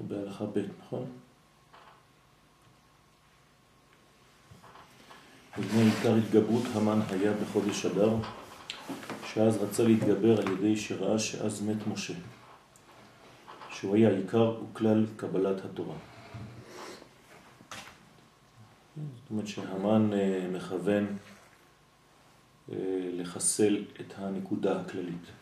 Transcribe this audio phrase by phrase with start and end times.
[0.00, 1.06] אנחנו בהלכה ב', נכון?
[5.58, 8.16] ובני עיקר התגברות המן היה בחודש אדר,
[9.26, 12.14] שאז רצה להתגבר על ידי שראה שאז מת משה,
[13.70, 15.96] שהוא היה עיקר וכלל קבלת התורה.
[18.96, 21.06] זאת אומרת שהמן אה, מכוון
[22.72, 22.76] אה,
[23.12, 25.39] לחסל את הנקודה הכללית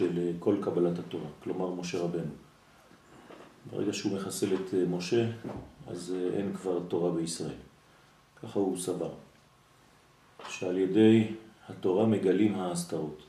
[0.00, 2.32] של אה, כל קבלת התורה, כלומר משה רבנו.
[3.70, 5.30] ברגע שהוא מחסל את משה,
[5.86, 7.60] אז אין כבר תורה בישראל.
[8.42, 9.10] ככה הוא סבר,
[10.48, 11.28] שעל ידי
[11.68, 13.22] התורה מגלים ההסתרות.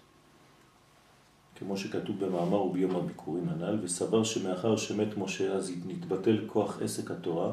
[1.55, 7.51] כמו שכתוב במאמר וביום הביקורים הנ"ל, וסבר שמאחר שמת משה אז נתבטל כוח עסק התורה,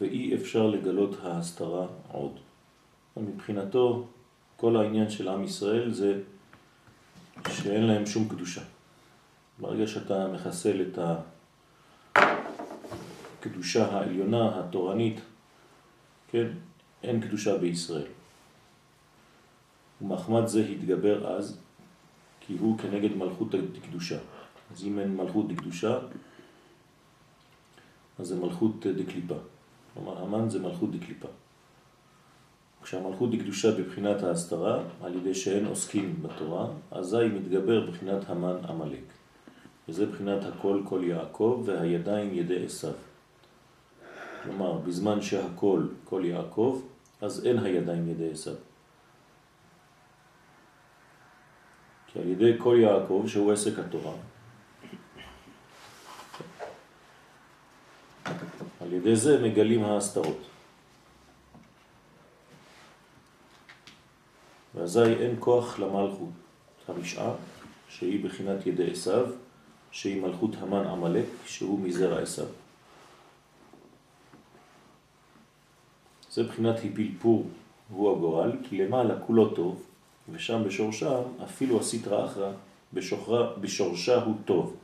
[0.00, 2.32] ואי אפשר לגלות ההסתרה עוד.
[3.16, 4.06] מבחינתו,
[4.56, 6.20] כל העניין של עם ישראל זה
[7.48, 8.62] שאין להם שום קדושה.
[9.58, 10.98] ברגע שאתה מחסל את
[13.40, 15.20] הקדושה העליונה, התורנית,
[16.30, 16.46] כן,
[17.02, 18.06] אין קדושה בישראל.
[20.02, 21.58] ומחמד זה התגבר אז
[22.40, 24.18] כי הוא כנגד מלכות דקדושה.
[24.72, 25.98] אז אם אין מלכות דקדושה,
[28.18, 29.34] אז זה מלכות דקליפה.
[29.94, 31.28] כלומר, המן זה מלכות דקליפה.
[32.84, 39.04] כשהמלכות דקדושה בבחינת ההסתרה, על ידי שאין עוסקים בתורה, אזי מתגבר בבחינת המן עמלק.
[39.88, 42.92] וזה בחינת הכל כל יעקב והידיים ידי עשיו.
[44.42, 46.82] כלומר, בזמן שהכל כל יעקב,
[47.20, 48.54] אז אין הידיים ידי עשיו.
[52.06, 54.14] כי על ידי כל יעקב, שהוא עסק התורה,
[58.80, 60.53] על ידי זה מגלים ההסתרות.
[64.74, 66.28] ואזי אין כוח למלכות
[66.88, 67.30] המשעה,
[67.88, 69.26] שהיא בחינת ידי עשיו,
[69.90, 72.46] שהיא מלכות המן עמלק, שהוא מזרע עשיו.
[76.30, 77.46] זה בחינת היפלפור
[77.88, 79.82] הוא הגורל, כי למעלה כולו טוב,
[80.32, 82.52] ושם בשורשה אפילו הסטרא אחרא
[83.60, 84.76] בשורשה הוא טוב.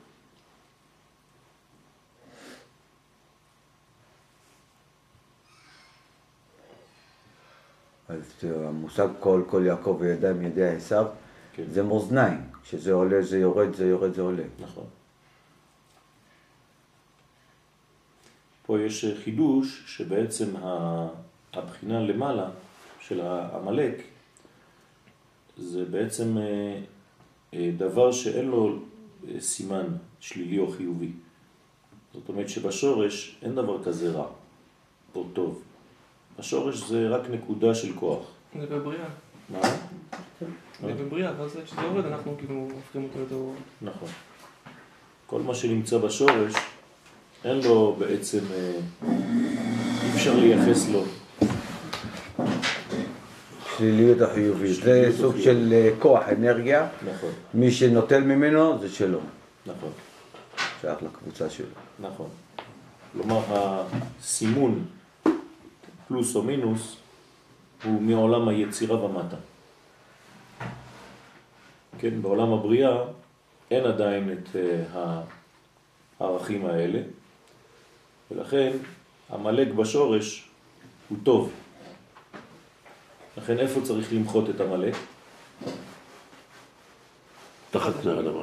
[8.11, 11.07] אז המושג כל, כל יעקב וידיים ידי עשיו,
[11.53, 11.65] כן.
[11.71, 14.43] זה מאזניים, כשזה עולה זה יורד, זה יורד זה עולה.
[14.61, 14.85] נכון.
[18.67, 20.47] פה יש חידוש שבעצם
[21.53, 22.51] הבחינה למעלה
[23.01, 24.03] של העמלק
[25.57, 26.81] זה בעצם אה,
[27.55, 28.79] אה, דבר שאין לו
[29.29, 29.87] אה, סימן
[30.21, 31.13] שלילי או חיובי.
[32.15, 34.27] זאת אומרת שבשורש אין דבר כזה רע
[35.15, 35.63] או טוב.
[36.41, 38.25] השורש זה רק נקודה של כוח.
[38.61, 39.05] זה בבריאה.
[39.51, 39.61] מה?
[40.81, 43.37] זה בבריאה, ואז כשזה יורד אנחנו כאילו הופכים אותו יותר...
[43.83, 44.09] נכון.
[45.27, 46.53] כל מה שנמצא בשורש,
[47.45, 48.39] אין לו בעצם,
[49.03, 51.05] אי אפשר לייחס לו
[53.67, 54.83] השליליות החיובית.
[54.83, 56.89] זה סוג של אה, כוח, אנרגיה.
[57.15, 57.31] נכון.
[57.55, 59.19] מי שנוטל ממנו זה שלו.
[59.67, 59.91] נכון.
[60.81, 61.67] שייך לקבוצה שלו.
[62.01, 62.29] נכון.
[63.13, 64.85] כלומר, הסימון
[66.11, 66.97] פלוס או מינוס
[67.85, 69.37] הוא מעולם היצירה ומטה.
[71.99, 73.05] כן, בעולם הבריאה
[73.71, 75.21] אין עדיין את אה,
[76.21, 77.03] הערכים האלה,
[78.31, 78.73] ולכן
[79.29, 80.49] המלאק בשורש
[81.09, 81.53] הוא טוב.
[83.37, 84.89] לכן איפה צריך למחות את המלא?
[87.71, 88.43] תחת פני האדמה.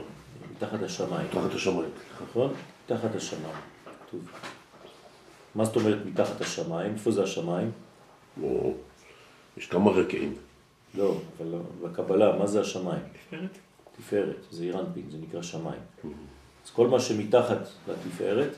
[0.52, 1.28] מתחת השמיים.
[1.32, 1.90] תחת השמיים.
[2.30, 2.54] נכון?
[2.86, 3.56] תחת השמיים.
[4.12, 4.22] טוב.
[5.58, 6.94] מה זאת אומרת מתחת השמיים?
[6.94, 7.72] איפה זה השמיים?
[8.44, 8.74] או,
[9.58, 10.36] יש כמה רקעים.
[10.96, 13.02] לא, אבל לא, בקבלה, מה זה השמיים?
[13.14, 13.58] תפארת.
[13.98, 15.80] תפארת, זה אירנפין, זה נקרא שמיים.
[16.66, 18.50] אז כל מה שמתחת לתפארת,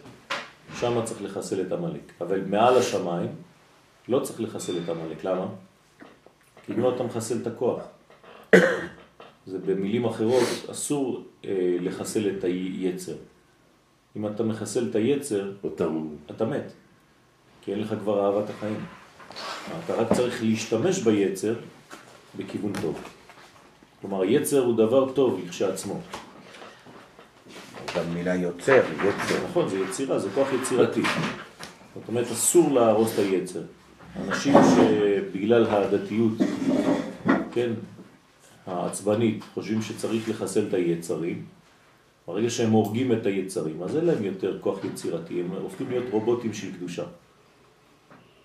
[0.79, 2.11] שם צריך לחסל את המלאק.
[2.21, 3.35] אבל מעל השמיים
[4.07, 5.23] לא צריך לחסל את המלאק.
[5.23, 5.45] למה?
[6.65, 7.83] כי אם לא אתה מחסל את הכוח.
[9.47, 13.15] זה במילים אחרות, אסור אה, לחסל את היצר.
[14.15, 15.85] אם אתה מחסל את היצר, אתה...
[16.31, 16.73] אתה מת.
[17.69, 18.85] כי אין לך כבר אהבת החיים.
[19.85, 21.53] אתה רק צריך להשתמש ביצר
[22.37, 22.99] בכיוון טוב.
[24.01, 25.99] כלומר, יצר הוא דבר טוב לכשעצמו.
[27.97, 29.47] גם מילה יוצר, יצר.
[29.49, 31.01] נכון, זה יצירה, זה כוח יצירתי.
[31.95, 33.61] זאת אומרת, אסור להרוס את היצר.
[34.27, 36.33] אנשים שבגלל הדתיות,
[37.51, 37.71] כן,
[38.67, 41.45] העצבנית, חושבים שצריך לחסל את היצרים,
[42.27, 46.53] ברגע שהם הורגים את היצרים, אז אין להם יותר כוח יצירתי, הם הופכים להיות רובוטים
[46.53, 47.03] של קדושה.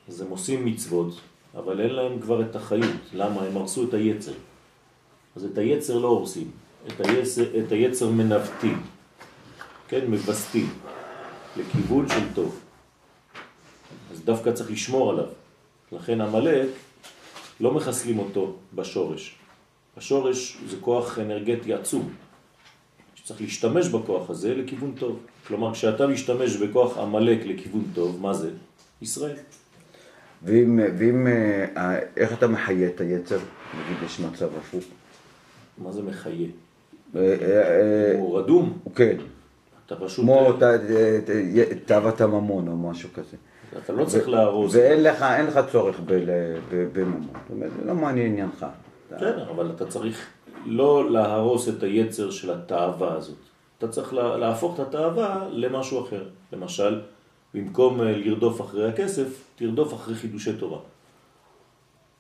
[0.09, 1.15] אז הם עושים מצוות,
[1.55, 3.01] אבל אין להם כבר את החיות.
[3.13, 3.43] למה?
[3.43, 4.33] הם הרסו את היצר.
[5.37, 6.51] אז את היצר לא הורסים,
[6.87, 8.83] את היצר, את היצר מנווטים.
[9.89, 10.69] כן, מבסטים,
[11.57, 12.61] לכיוון של טוב.
[14.13, 15.27] אז דווקא צריך לשמור עליו.
[15.93, 16.69] לכן המלאק,
[17.61, 19.35] לא מחסלים אותו בשורש.
[19.97, 22.15] השורש זה כוח אנרגטי עצום.
[23.15, 25.19] שצריך להשתמש בכוח הזה לכיוון טוב.
[25.47, 28.51] כלומר, כשאתה משתמש בכוח המלאק לכיוון טוב, מה זה?
[29.03, 29.37] ישראל.
[30.45, 33.39] ואם, ואם אה, איך אתה מחיה את היצר?
[33.75, 34.85] נגיד יש מצב הפוך.
[35.79, 36.49] מה זה מחיה?
[37.17, 38.79] אה, אה, הוא רדום.
[38.95, 39.17] כן.
[39.87, 40.25] אתה פשוט...
[40.25, 40.53] כמו
[41.87, 43.37] תאוות הממון או משהו כזה.
[43.85, 44.75] אתה לא צריך להרוס.
[44.75, 46.01] ואין לך, אין לך צורך
[46.93, 47.23] בממון.
[47.23, 48.67] זאת אומרת, זה לא מעניין עניינך.
[49.19, 50.27] כן, אבל אתה צריך
[50.67, 53.37] לא להרוס את היצר של התאווה הזאת.
[53.79, 56.25] אתה צריך להפוך את התאווה למשהו אחר.
[56.53, 57.01] למשל,
[57.55, 60.79] במקום אה, לרדוף אחרי הכסף, תרדוף אחרי חידושי תורה.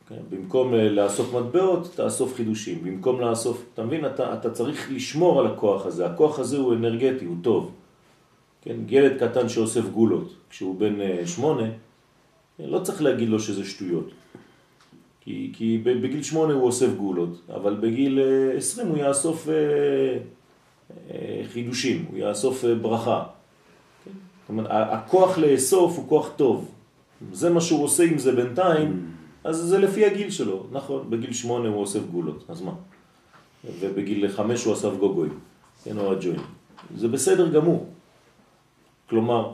[0.08, 0.20] כן?
[0.30, 2.84] במקום אה, לאסוף מטבעות, תאסוף חידושים.
[2.84, 4.06] במקום לאסוף, אתה מבין?
[4.06, 6.06] אתה, אתה צריך לשמור על הכוח הזה.
[6.06, 7.72] הכוח הזה הוא אנרגטי, הוא טוב.
[8.62, 8.76] כן?
[8.88, 11.68] ילד קטן שאוסף גולות, כשהוא בן אה, שמונה,
[12.58, 14.10] לא צריך להגיד לו שזה שטויות.
[15.20, 18.18] כי, כי בגיל שמונה הוא אוסף גולות, אבל בגיל
[18.56, 19.48] עשרים הוא יאסוף
[21.52, 23.24] חידושים, הוא יאסוף ברכה.
[24.44, 26.70] זאת אומרת, הכוח לאסוף הוא כוח טוב.
[27.32, 29.10] זה מה שהוא עושה עם זה בינתיים,
[29.44, 30.66] אז זה לפי הגיל שלו.
[30.72, 32.72] נכון, בגיל שמונה הוא אוסף גולות, אז מה?
[33.80, 35.38] ובגיל חמש הוא אסף גוגויים,
[35.84, 36.40] כן, או הג'וין.
[36.96, 37.86] זה בסדר גמור.
[39.10, 39.52] כלומר,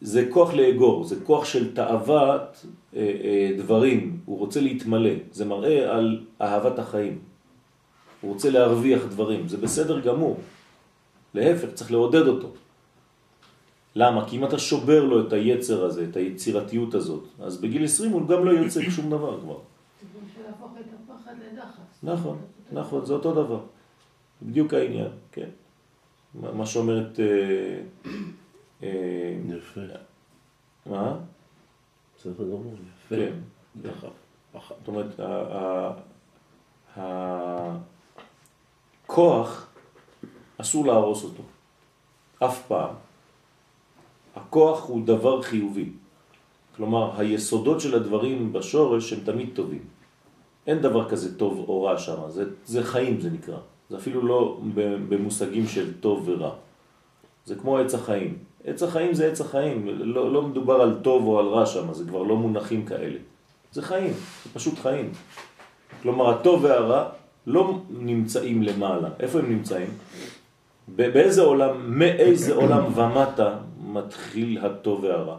[0.00, 2.66] זה כוח לאגור, זה כוח של תאוות
[2.96, 7.18] אה, אה, דברים, הוא רוצה להתמלא, זה מראה על אהבת החיים.
[8.20, 10.36] הוא רוצה להרוויח דברים, זה בסדר גמור.
[11.34, 12.48] להפך, צריך לעודד אותו.
[13.98, 14.28] למה?
[14.28, 18.28] כי אם אתה שובר לו את היצר הזה, את היצירתיות הזאת, אז בגיל 20 הוא
[18.28, 19.58] גם לא יוצא שום דבר כבר.
[22.02, 22.38] נכון,
[22.72, 23.60] נכון, זה אותו דבר.
[24.42, 25.48] בדיוק העניין, כן.
[26.34, 27.20] מה שאומרת...
[27.20, 27.80] אה,
[28.82, 29.80] אה, יפה.
[30.86, 31.16] מה?
[32.16, 32.74] בסדר גמור,
[33.06, 33.16] יפה.
[33.16, 33.32] כן.
[34.52, 35.20] זאת אומרת,
[39.06, 39.66] הכוח,
[40.58, 41.42] אסור להרוס אותו.
[42.38, 43.07] אף פעם.
[44.38, 45.88] הכוח הוא דבר חיובי.
[46.76, 49.82] כלומר, היסודות של הדברים בשורש הם תמיד טובים.
[50.66, 53.56] אין דבר כזה טוב או רע שם, זה, זה חיים זה נקרא.
[53.90, 54.60] זה אפילו לא
[55.08, 56.50] במושגים של טוב ורע.
[57.44, 58.38] זה כמו עץ החיים.
[58.64, 62.04] עץ החיים זה עץ החיים, לא, לא מדובר על טוב או על רע שם, זה
[62.04, 63.18] כבר לא מונחים כאלה.
[63.72, 64.12] זה חיים,
[64.44, 65.10] זה פשוט חיים.
[66.02, 67.08] כלומר, הטוב והרע
[67.46, 69.08] לא נמצאים למעלה.
[69.20, 69.90] איפה הם נמצאים?
[70.88, 73.58] באיזה עולם, מאיזה עולם ומטה
[73.88, 75.38] מתחיל הטוב והרע?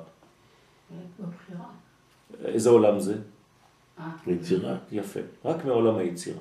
[2.45, 3.15] איזה עולם זה?
[4.27, 4.75] יצירה.
[4.91, 6.39] יפה, רק מעולם היצירה.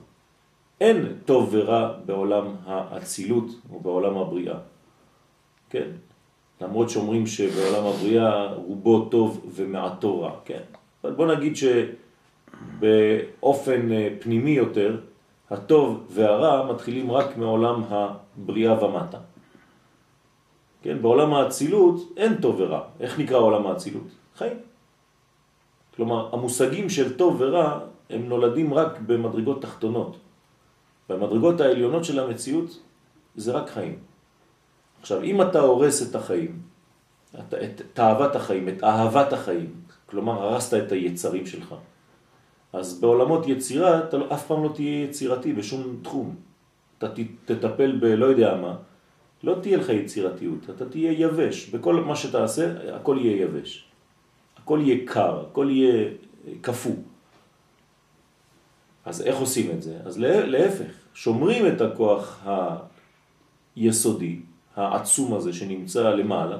[0.80, 4.58] אין טוב ורע בעולם האצילות או בעולם הבריאה.
[5.70, 5.90] כן?
[6.60, 10.62] למרות שאומרים שבעולם הבריאה רובו טוב ומעטו רע, כן?
[11.04, 11.54] אבל בוא נגיד
[12.80, 15.00] שבאופן אה, פנימי יותר,
[15.50, 19.18] הטוב והרע מתחילים רק מעולם הבריאה ומטה.
[20.82, 22.80] כן, בעולם האצילות אין טוב ורע.
[23.00, 24.08] איך נקרא עולם האצילות?
[24.36, 24.56] חיים.
[25.96, 27.80] כלומר, המושגים של טוב ורע
[28.10, 30.16] הם נולדים רק במדרגות תחתונות.
[31.08, 32.82] במדרגות העליונות של המציאות
[33.36, 33.98] זה רק חיים.
[35.00, 36.62] עכשיו, אם אתה הורס את החיים,
[37.34, 39.74] את, את תאוות החיים, את אהבת החיים,
[40.06, 41.74] כלומר הרסת את היצרים שלך,
[42.72, 46.36] אז בעולמות יצירה אתה לא, אף פעם לא תהיה יצירתי בשום תחום.
[46.98, 47.06] אתה
[47.44, 48.76] תטפל בלא יודע מה,
[49.42, 51.68] לא תהיה לך יצירתיות, אתה תהיה יבש.
[51.70, 53.88] בכל מה שתעשה, הכל יהיה יבש.
[54.56, 56.10] הכל יהיה קר, הכל יהיה
[56.62, 56.90] כפו.
[59.04, 59.98] אז איך עושים את זה?
[60.04, 62.46] אז להפך, שומרים את הכוח
[63.76, 64.40] היסודי,
[64.76, 66.58] העצום הזה שנמצא למעלה,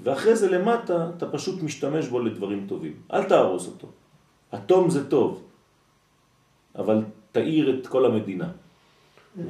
[0.00, 2.92] ואחרי זה למטה אתה פשוט משתמש בו לדברים טובים.
[3.12, 3.88] אל תהרוס אותו.
[4.54, 5.42] אטום זה טוב,
[6.74, 8.50] אבל תאיר את כל המדינה.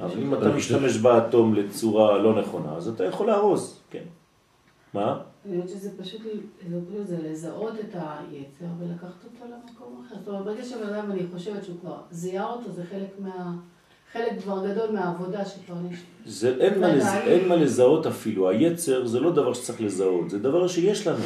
[0.01, 4.05] אבל אם אתה משתמש באטום לצורה לא נכונה, אז אתה יכול להרוס, כן.
[4.95, 5.21] מה?
[5.47, 6.21] אני חושבת שזה פשוט,
[7.05, 10.15] זה לזהות את היצר ולקחת אותו למקום אחר.
[10.19, 13.53] זאת אומרת, ברגע שבן אדם, אני חושבת שהוא כבר זיהה אותו, זה חלק מה...
[14.13, 15.75] חלק כבר גדול מהעבודה שכבר.
[16.27, 17.07] זה אין מה, לז...
[17.07, 18.49] אין מה לזהות אפילו.
[18.49, 21.25] היצר זה לא דבר שצריך לזהות, זה דבר שיש לנו.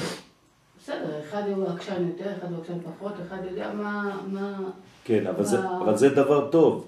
[0.83, 4.21] בסדר, אחד הוא עקשן יותר, אחד הוא עקשן פחות, אחד יודע מה...
[4.33, 4.59] מה...
[5.05, 5.45] כן, אבל, מה...
[5.45, 6.87] זה, אבל זה דבר טוב.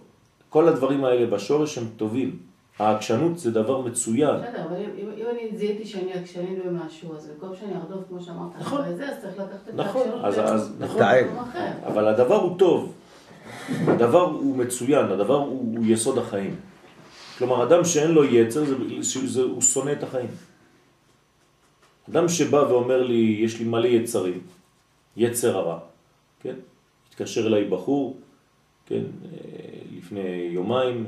[0.49, 2.38] כל הדברים האלה בשורש הם טובים.
[2.78, 4.37] העקשנות זה דבר מצוין.
[4.37, 8.50] בסדר, אבל אם, אם אני זיהיתי שאני עקשנית במשהו, אז במקום שאני ארדוף, כמו שאמרת,
[8.59, 8.81] נכון.
[8.81, 11.02] אחרי זה, אז צריך לקחת את נכון, העקשנות אז, אז, נכון.
[11.02, 11.26] אחר.
[11.87, 12.95] אבל הדבר הוא טוב.
[13.87, 16.57] הדבר הוא מצוין, הדבר הוא, הוא יסוד החיים.
[17.38, 20.31] כלומר, אדם שאין לו יצר, זה, זה, הוא שונא את החיים.
[22.11, 24.40] אדם שבא ואומר לי, יש לי מלא יצרים,
[25.17, 25.78] יצר הרע,
[26.40, 26.55] כן?
[27.09, 28.17] התקשר אליי בחור,
[28.88, 31.07] כן, אה, לפני יומיים,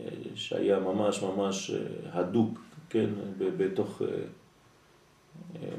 [0.00, 1.78] אה, שהיה ממש ממש אה,
[2.12, 2.58] הדוק,
[2.90, 4.02] כן, בתוך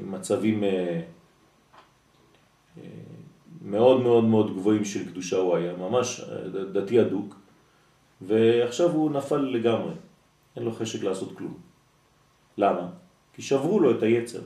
[0.00, 0.64] מצבים
[3.62, 6.20] מאוד מאוד מאוד גבוהים של קדושה הוא היה, ממש
[6.72, 7.36] דתי הדוק,
[8.20, 9.94] ועכשיו הוא נפל לגמרי,
[10.56, 11.54] אין לו חשק לעשות כלום.
[12.58, 12.88] למה?
[13.34, 14.40] כי שברו לו את היצר.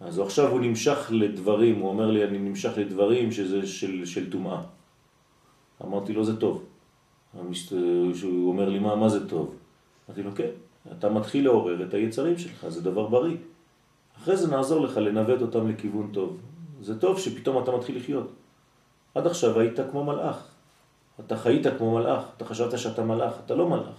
[0.00, 4.62] אז עכשיו הוא נמשך לדברים, הוא אומר לי, אני נמשך לדברים שזה של, של תומעה.
[5.84, 6.64] אמרתי לו, זה טוב.
[8.22, 9.54] הוא אומר לי, מה, מה זה טוב?
[10.08, 10.50] אמרתי לו, כן,
[10.92, 13.36] אתה מתחיל לעורר את היצרים שלך, זה דבר בריא.
[14.16, 16.36] אחרי זה נעזור לך לנווט אותם לכיוון טוב.
[16.80, 18.32] זה טוב שפתאום אתה מתחיל לחיות.
[19.14, 20.48] עד עכשיו היית כמו מלאך.
[21.20, 23.96] אתה חיית כמו מלאך, אתה חשבת שאתה מלאך, אתה לא מלאך.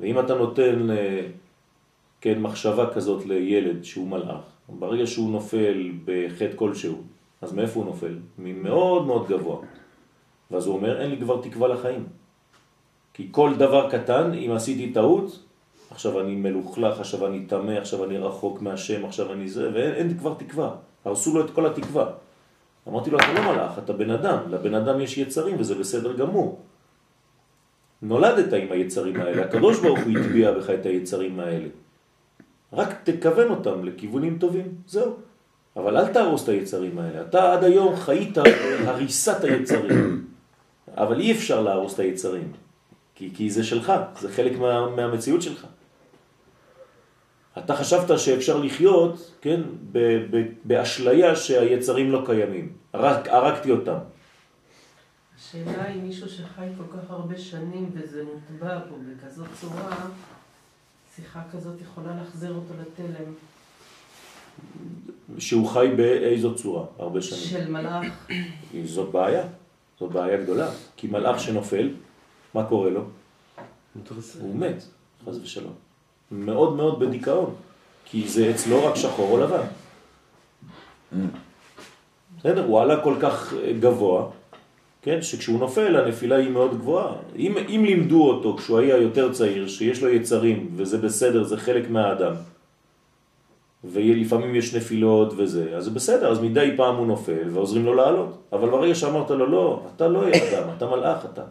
[0.00, 1.26] ואם אתה נותן אה,
[2.20, 4.44] כן, מחשבה כזאת לילד שהוא מלאך,
[4.78, 7.02] ברגע שהוא נופל בחטא כלשהו,
[7.40, 8.18] אז מאיפה הוא נופל?
[8.38, 9.56] ממאוד מאוד גבוה.
[10.50, 12.06] ואז הוא אומר, אין לי כבר תקווה לחיים.
[13.14, 15.42] כי כל דבר קטן, אם עשיתי טעות,
[15.90, 20.34] עכשיו אני מלוכלך, עכשיו אני תמה, עכשיו אני רחוק מהשם, עכשיו אני זה, ואין כבר
[20.34, 20.74] תקווה.
[21.04, 22.10] הרסו לו את כל התקווה.
[22.88, 26.58] אמרתי לו, אתה לא מלאך, אתה בן אדם, לבן אדם יש יצרים וזה בסדר גמור.
[28.02, 31.68] נולדת עם היצרים האלה, הקדוש ברוך הוא הטביע בך את היצרים האלה.
[32.72, 35.16] רק תכוון אותם לכיוונים טובים, זהו.
[35.76, 37.20] אבל אל תהרוס את היצרים האלה.
[37.22, 38.38] אתה עד היום חיית
[38.86, 40.26] הריסת היצרים,
[40.96, 42.52] אבל אי אפשר להרוס את היצרים,
[43.14, 45.66] כי, כי זה שלך, זה חלק מה, מהמציאות שלך.
[47.58, 49.60] אתה חשבת שאפשר לחיות, כן,
[50.64, 52.72] באשליה שהיצרים לא קיימים.
[52.94, 53.98] רק הרגתי אותם.
[55.38, 59.96] השאלה היא מישהו שחי כל כך הרבה שנים וזה מוטבע פה בכזאת צורה,
[61.20, 63.32] שיחה כזאת יכולה להחזיר אותו לתלם.
[65.38, 67.40] שהוא חי באיזו צורה הרבה שנים?
[67.40, 68.06] של מלאך.
[68.84, 69.42] זאת בעיה,
[70.00, 70.70] זאת בעיה גדולה.
[70.96, 71.90] כי מלאך שנופל,
[72.54, 73.04] מה קורה לו?
[74.40, 74.84] הוא מת,
[75.26, 75.72] חז ושלום.
[76.30, 77.54] מאוד מאוד בדיכאון,
[78.04, 79.66] כי זה אצלו רק שחור או לבן.
[82.38, 84.30] בסדר, הוא עלה כל כך גבוה,
[85.02, 87.12] כן, שכשהוא נופל הנפילה היא מאוד גבוהה.
[87.36, 91.90] אם, אם לימדו אותו כשהוא היה יותר צעיר, שיש לו יצרים וזה בסדר, זה חלק
[91.90, 92.32] מהאדם,
[93.84, 98.38] ולפעמים יש נפילות וזה, אז זה בסדר, אז מדי פעם הוא נופל ועוזרים לו לעלות.
[98.52, 101.42] אבל ברגע שאמרת לו, לא, אתה לא אדם, אתה מלאך אתה.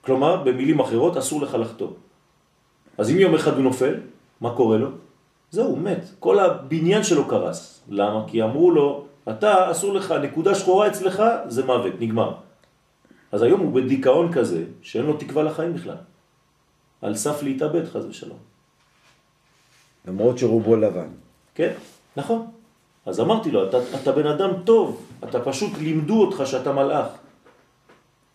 [0.00, 1.88] כלומר, במילים אחרות, אסור לך לחטוא.
[2.98, 3.94] אז אם יום אחד הוא נופל,
[4.40, 4.88] מה קורה לו?
[5.50, 6.04] זהו, מת.
[6.18, 7.80] כל הבניין שלו קרס.
[7.88, 8.24] למה?
[8.26, 12.34] כי אמרו לו, אתה, אסור לך, נקודה שחורה אצלך, זה מוות, נגמר.
[13.32, 15.96] אז היום הוא בדיכאון כזה, שאין לו תקווה לחיים בכלל.
[17.02, 18.38] על סף להתאבד, חז ושלום.
[20.08, 21.08] למרות שרובו לבן.
[21.54, 21.72] כן,
[22.16, 22.46] נכון.
[23.06, 27.08] אז אמרתי לו, אתה, אתה בן אדם טוב, אתה פשוט לימדו אותך שאתה מלאך.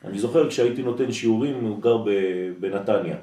[0.04, 1.98] אני זוכר כשהייתי נותן שיעורים, הוא גר
[2.60, 3.18] בנתניה.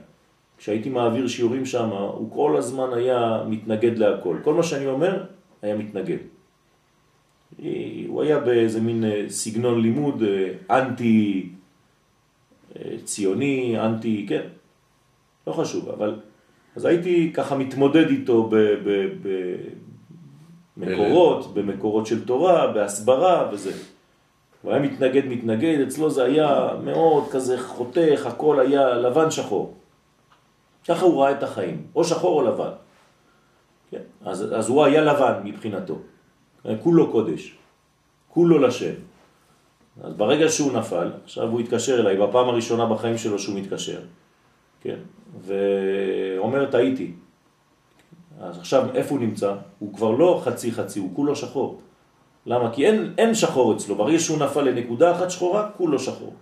[0.58, 4.36] כשהייתי מעביר שיעורים שם, הוא כל הזמן היה מתנגד להכל.
[4.44, 5.24] כל מה שאני אומר,
[5.62, 6.39] היה מתנגד.
[8.06, 11.48] הוא היה באיזה מין אה, סגנון לימוד אה, אנטי
[12.76, 14.42] אה, ציוני, אנטי, כן,
[15.46, 16.20] לא חשוב, אבל
[16.76, 18.50] אז הייתי ככה מתמודד איתו
[20.76, 23.72] במקורות, במקורות של תורה, בהסברה וזה.
[24.62, 29.74] הוא היה מתנגד, מתנגד, אצלו זה היה מאוד כזה חותך, הכל היה לבן שחור.
[30.88, 32.70] ככה הוא ראה את החיים, או שחור או לבן.
[33.90, 34.02] כן?
[34.24, 35.98] אז, אז הוא היה לבן מבחינתו.
[36.82, 37.56] כולו קודש,
[38.28, 38.94] כולו לשם.
[40.02, 44.00] אז ברגע שהוא נפל, עכשיו הוא התקשר אליי, בפעם הראשונה בחיים שלו שהוא מתקשר,
[44.80, 44.98] כן,
[45.40, 47.12] ואומר טעיתי.
[48.40, 49.54] אז עכשיו איפה הוא נמצא?
[49.78, 51.80] הוא כבר לא חצי חצי, הוא כולו שחור.
[52.46, 52.72] למה?
[52.72, 56.34] כי אין, אין שחור אצלו, ברגע שהוא נפל לנקודה אחת שחורה, כולו שחור.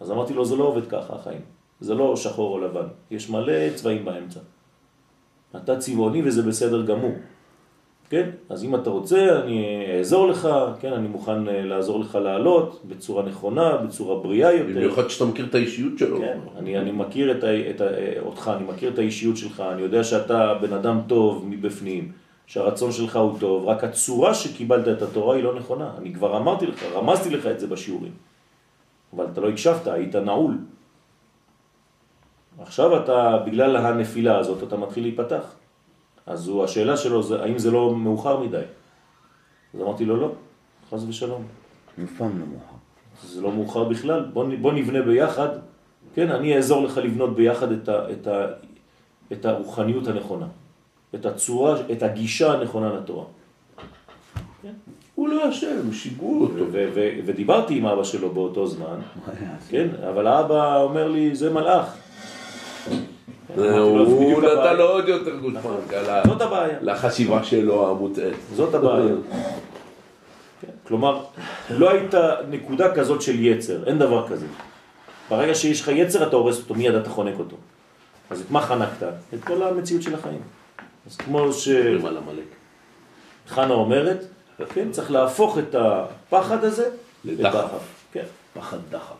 [0.00, 1.40] אז אמרתי לו, זה לא עובד ככה החיים,
[1.80, 4.40] זה לא שחור או לבן, יש מלא צבעים באמצע.
[5.56, 7.12] אתה צבעוני וזה בסדר גמור.
[8.10, 8.30] כן?
[8.48, 10.48] אז אם אתה רוצה, אני אעזור לך,
[10.80, 10.92] כן?
[10.92, 14.70] אני מוכן אה, לעזור לך לעלות בצורה נכונה, בצורה בריאה יותר.
[14.70, 16.18] במיוחד שאתה מכיר את האישיות שלו.
[16.18, 17.80] כן, אני, אני מכיר את, את,
[18.20, 22.12] אותך, אני מכיר את האישיות שלך, אני יודע שאתה בן אדם טוב מבפנים,
[22.46, 25.90] שהרצון שלך הוא טוב, רק הצורה שקיבלת את התורה היא לא נכונה.
[25.98, 28.12] אני כבר אמרתי לך, רמזתי לך את זה בשיעורים.
[29.16, 30.58] אבל אתה לא הקשבת, היית נעול.
[32.60, 35.54] עכשיו אתה, בגלל הנפילה הזאת, אתה מתחיל להיפתח.
[36.26, 38.62] אז הוא, השאלה שלו זה, האם זה לא מאוחר מדי?
[39.74, 40.32] אז אמרתי לו, לא,
[40.90, 41.44] חס ושלום.
[41.98, 42.76] לפעמים לא מאוחר.
[43.24, 45.48] זה לא מאוחר בכלל, בוא, בוא נבנה ביחד,
[46.14, 48.46] כן, אני אעזור לך לבנות ביחד את, ה, את, ה,
[49.32, 50.46] את הרוחניות הנכונה.
[51.14, 53.24] את הצורה, את הגישה הנכונה לתורה.
[55.14, 56.64] הוא לא אשם, שיגעו אותו.
[57.26, 59.00] ודיברתי עם אבא שלו באותו זמן,
[59.68, 61.96] כן, אבל האבא אומר לי, זה מלאך.
[63.56, 66.38] הוא נתן לו עוד יותר גושפנקה נכון.
[66.80, 68.34] לחשיבה שלו המוטעית.
[68.54, 69.14] זאת הבעיה.
[70.60, 71.24] כן, כלומר,
[71.70, 74.46] לא הייתה נקודה כזאת של יצר, אין דבר כזה.
[75.30, 77.56] ברגע שיש לך יצר אתה הורס אותו, מיד אתה חונק אותו.
[78.30, 79.06] אז את מה חנקת?
[79.34, 80.40] את כל המציאות של החיים.
[81.06, 81.68] אז כמו ש...
[83.48, 84.24] חנה אומרת,
[84.74, 86.90] כן, צריך להפוך את הפחד הזה
[87.24, 87.70] לדחף.
[88.12, 88.24] כן.
[88.54, 89.14] פחד דחף.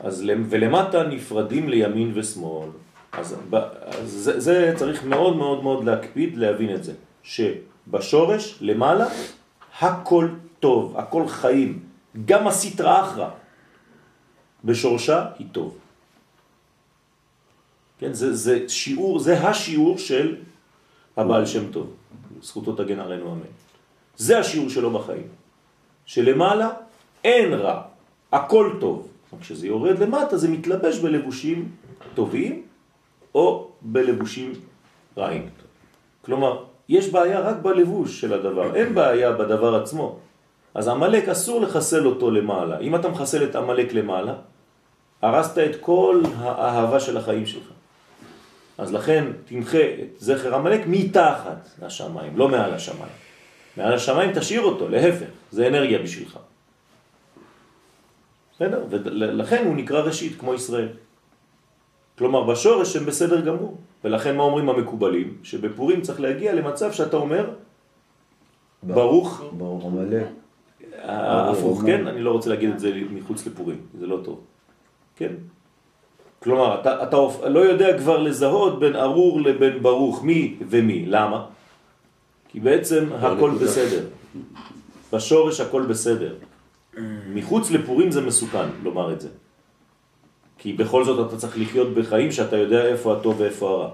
[0.00, 2.68] אז ולמטה נפרדים לימין ושמאל.
[3.16, 3.36] אז,
[3.82, 6.92] אז זה, זה צריך מאוד מאוד מאוד להקפיד להבין את זה,
[7.22, 9.06] שבשורש למעלה
[9.80, 10.28] הכל
[10.60, 11.82] טוב, הכל חיים,
[12.24, 13.30] גם הסטרה אחרא
[14.64, 15.78] בשורשה היא טוב.
[17.98, 20.36] כן, זה, זה שיעור, זה השיעור של
[21.16, 21.94] הבעל שם טוב,
[22.42, 23.52] זכותו תגן עלינו אמן.
[24.16, 25.28] זה השיעור שלו בחיים,
[26.06, 26.70] שלמעלה
[27.24, 27.82] אין רע,
[28.32, 29.08] הכל טוב.
[29.40, 31.68] כשזה יורד למטה זה מתלבש בלבושים
[32.14, 32.62] טובים
[33.36, 34.52] או בלבושים
[35.18, 35.48] רעים.
[36.24, 40.18] כלומר, יש בעיה רק בלבוש של הדבר, אין בעיה בדבר עצמו.
[40.74, 42.78] אז המלאק אסור לחסל אותו למעלה.
[42.80, 44.34] אם אתה מחסל את המלאק למעלה,
[45.22, 47.68] הרסת את כל האהבה של החיים שלך.
[48.78, 53.12] אז לכן תמחה את זכר המלאק מתחת לשמיים, לא מעל השמיים.
[53.76, 56.38] מעל השמיים תשאיר אותו, להפך, זה אנרגיה בשבילך.
[58.54, 58.84] בסדר?
[58.90, 60.88] ולכן הוא נקרא ראשית, כמו ישראל.
[62.18, 63.76] כלומר, בשורש הם בסדר גמור.
[64.04, 65.36] ולכן מה אומרים המקובלים?
[65.42, 67.50] שבפורים צריך להגיע למצב שאתה אומר,
[68.82, 69.42] ברוך...
[69.52, 70.22] ברוך המלא.
[71.02, 72.06] הפוך, כן?
[72.06, 74.40] אני לא רוצה להגיד את זה מחוץ לפורים, זה לא טוב.
[75.16, 75.32] כן?
[76.42, 77.16] כלומר, אתה, אתה
[77.48, 81.06] לא יודע כבר לזהות בין ארור לבין ברוך, מי ומי.
[81.06, 81.46] למה?
[82.48, 84.04] כי בעצם הכל בסדר.
[85.12, 86.34] בשורש הכל בסדר.
[87.34, 89.28] מחוץ לפורים זה מסוכן לומר את זה.
[90.58, 93.88] כי בכל זאת אתה צריך לחיות בחיים שאתה יודע איפה הטוב ואיפה הרע.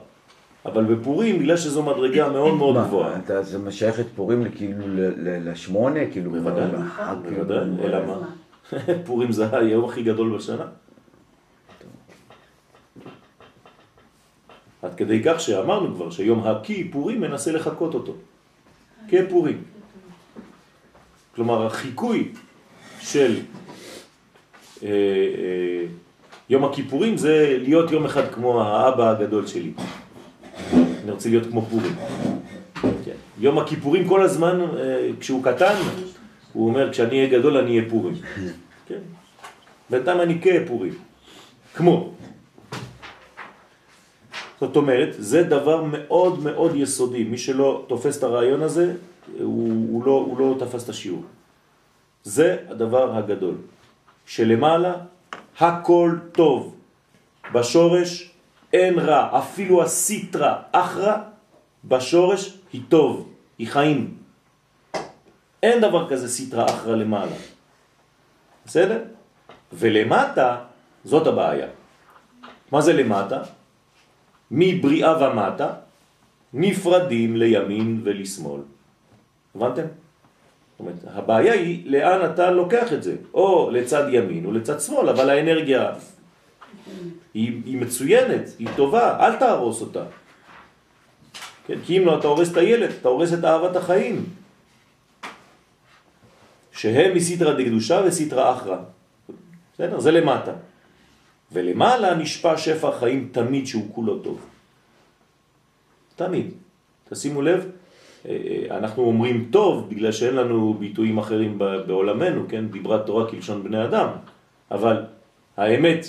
[0.67, 3.19] אבל בפורים, בגלל שזו מדרגה מאוד מאוד גבוהה.
[3.19, 4.85] אתה זה משייך את פורים כאילו
[5.19, 6.01] לשמונה?
[6.13, 6.31] כאילו...
[6.31, 6.67] בוודאי,
[7.23, 8.17] בוודאי, אלא מה?
[9.07, 10.65] פורים זה היום הכי גדול בשנה.
[14.83, 18.15] עד כדי כך שאמרנו כבר שיום הכי פורים מנסה לחכות אותו.
[19.09, 19.63] כפורים.
[21.35, 22.33] כלומר, החיקוי
[23.01, 23.37] של
[24.83, 25.87] אה, אה,
[26.51, 29.73] יום הכיפורים זה להיות יום אחד כמו האבא הגדול שלי.
[30.73, 31.95] אני רוצה להיות כמו פורים.
[33.05, 33.19] כן.
[33.39, 35.75] יום הכיפורים כל הזמן, אה, כשהוא קטן,
[36.53, 38.15] הוא אומר, כשאני אהיה גדול אני אהיה פורים.
[38.87, 38.99] כן.
[39.91, 40.95] בינתיים אני כפורים.
[41.75, 42.13] כמו.
[44.61, 47.25] זאת אומרת, זה דבר מאוד מאוד יסודי.
[47.25, 48.95] מי שלא תופס את הרעיון הזה,
[49.41, 51.23] הוא, הוא, לא, הוא לא תפס את השיעור.
[52.25, 53.55] זה הדבר הגדול.
[54.27, 54.95] שלמעלה
[55.59, 56.77] הכל טוב.
[57.53, 58.31] בשורש
[58.73, 61.17] אין רע, אפילו הסיטרה אחרא
[61.85, 64.17] בשורש היא טוב, היא חיים.
[65.63, 67.37] אין דבר כזה סיטרה אחרא למעלה.
[68.67, 69.05] בסדר?
[69.73, 70.65] ולמטה,
[71.05, 71.67] זאת הבעיה.
[72.73, 73.43] מה זה למטה?
[74.51, 75.71] מבריאה ומטה
[76.53, 78.61] נפרדים לימין ולשמאל.
[79.55, 79.87] הבנתם?
[80.83, 85.31] אומרת, הבעיה היא לאן אתה לוקח את זה, או לצד ימין או לצד שמאל, אבל
[85.31, 85.93] האנרגיה
[87.35, 90.05] היא, היא מצוינת, היא טובה, אל תהרוס אותה.
[91.67, 91.79] כן?
[91.87, 94.25] כי אם לא, אתה הורס את הילד, אתה הורס את אהבת החיים.
[96.73, 98.77] שהם מסיטרא דקדושה וסיטרא אחרא.
[99.75, 100.01] בסדר?
[100.01, 100.53] זה למטה.
[101.53, 104.47] ולמעלה נשפע שפע חיים תמיד שהוא כולו טוב.
[106.17, 106.51] תמיד.
[107.09, 107.71] תשימו לב,
[108.71, 112.69] אנחנו אומרים טוב בגלל שאין לנו ביטויים אחרים בעולמנו, כן?
[112.69, 114.09] דיברת תורה כלשון בני אדם,
[114.71, 115.05] אבל
[115.57, 116.07] האמת,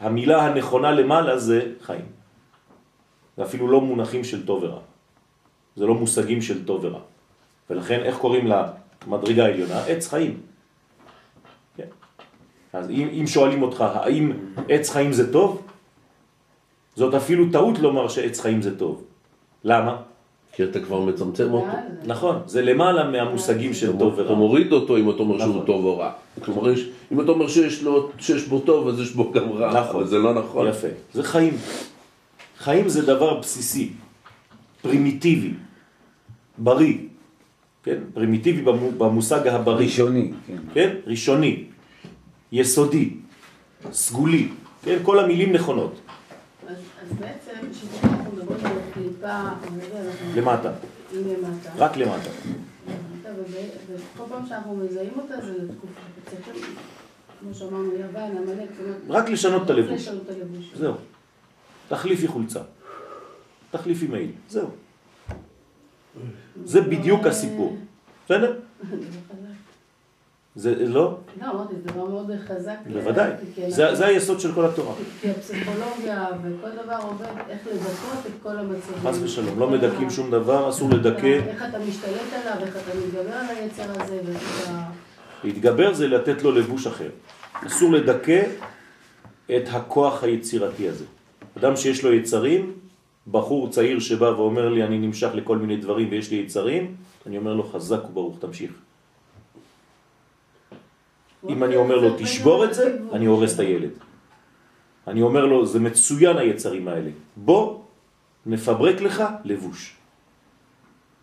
[0.00, 2.04] המילה הנכונה למעלה זה חיים.
[3.36, 4.80] זה אפילו לא מונחים של טוב ורע.
[5.76, 7.00] זה לא מושגים של טוב ורע.
[7.70, 9.78] ולכן איך קוראים למדרגה העליונה?
[9.86, 10.40] עץ חיים.
[11.76, 11.88] כן.
[12.72, 14.32] אז אם, אם שואלים אותך, האם
[14.68, 15.66] עץ חיים זה טוב?
[16.96, 19.04] זאת אפילו טעות לומר שעץ חיים זה טוב.
[19.64, 20.02] למה?
[20.56, 21.66] כי אתה כבר מצמצם אותו.
[22.06, 24.24] נכון, זה למעלה מהמושגים של טוב ורע.
[24.26, 25.66] אתה מוריד אותו אם אתה אומר שהוא נכון.
[25.66, 26.12] טוב או רע.
[26.44, 26.72] כלומר,
[27.12, 27.48] אם אתה אומר
[28.18, 30.06] שיש בו טוב, אז יש בו גם רע, נכון.
[30.06, 30.68] זה לא נכון.
[30.68, 31.54] יפה, זה חיים.
[32.58, 33.90] חיים זה דבר בסיסי,
[34.82, 35.52] פרימיטיבי,
[36.58, 36.94] בריא.
[37.82, 37.98] כן?
[38.14, 38.62] פרימיטיבי
[38.98, 39.86] במושג הבריא.
[39.86, 40.32] ראשוני.
[40.46, 40.96] כן, כן?
[41.06, 41.64] ראשוני,
[42.52, 43.10] יסודי,
[43.92, 44.48] סגולי.
[44.84, 44.98] כן?
[45.02, 46.00] כל המילים נכונות.
[46.66, 48.13] אז, אז בעצם,
[50.36, 50.70] למטה.
[51.76, 52.30] רק למטה.
[53.88, 56.00] וכל פעם שאנחנו מזהים אותה זה לתקופה.
[57.40, 58.70] כמו שאמרנו, יוון, עמלק,
[59.08, 60.08] רק לשנות את הלבוש.
[60.74, 60.94] זהו.
[61.88, 62.60] תחליפי חולצה.
[63.70, 64.30] תחליפי מעיל.
[64.48, 64.68] זהו.
[66.64, 67.76] זה בדיוק הסיפור.
[68.24, 68.58] בסדר?
[70.56, 71.18] זה לא?
[71.40, 72.76] לא, אמרתי, זה דבר מאוד חזק.
[72.92, 73.30] בוודאי.
[73.68, 74.94] זה היסוד של כל התורה.
[75.20, 78.96] כי הפסיכולוגיה וכל דבר עובד, איך לדכות את כל המצבים.
[79.02, 81.40] חס ושלום, לא מדכאים שום דבר, אסור לדכא.
[81.46, 84.82] איך אתה משתלט עליו, איך אתה מתגבר על היצר הזה, ואיך אתה...
[85.44, 87.10] להתגבר זה לתת לו לבוש אחר.
[87.66, 88.42] אסור לדכא
[89.46, 91.04] את הכוח היצירתי הזה.
[91.58, 92.72] אדם שיש לו יצרים,
[93.30, 96.94] בחור צעיר שבא ואומר לי אני נמשך לכל מיני דברים ויש לי יצרים,
[97.26, 98.70] אני אומר לו חזק וברוך, תמשיך.
[101.48, 103.90] אם אני אומר לו תשבור את זה, אני הורס את הילד.
[105.06, 107.80] אני אומר לו זה מצוין היצרים האלה, בוא
[108.46, 109.96] נפברק לך לבוש.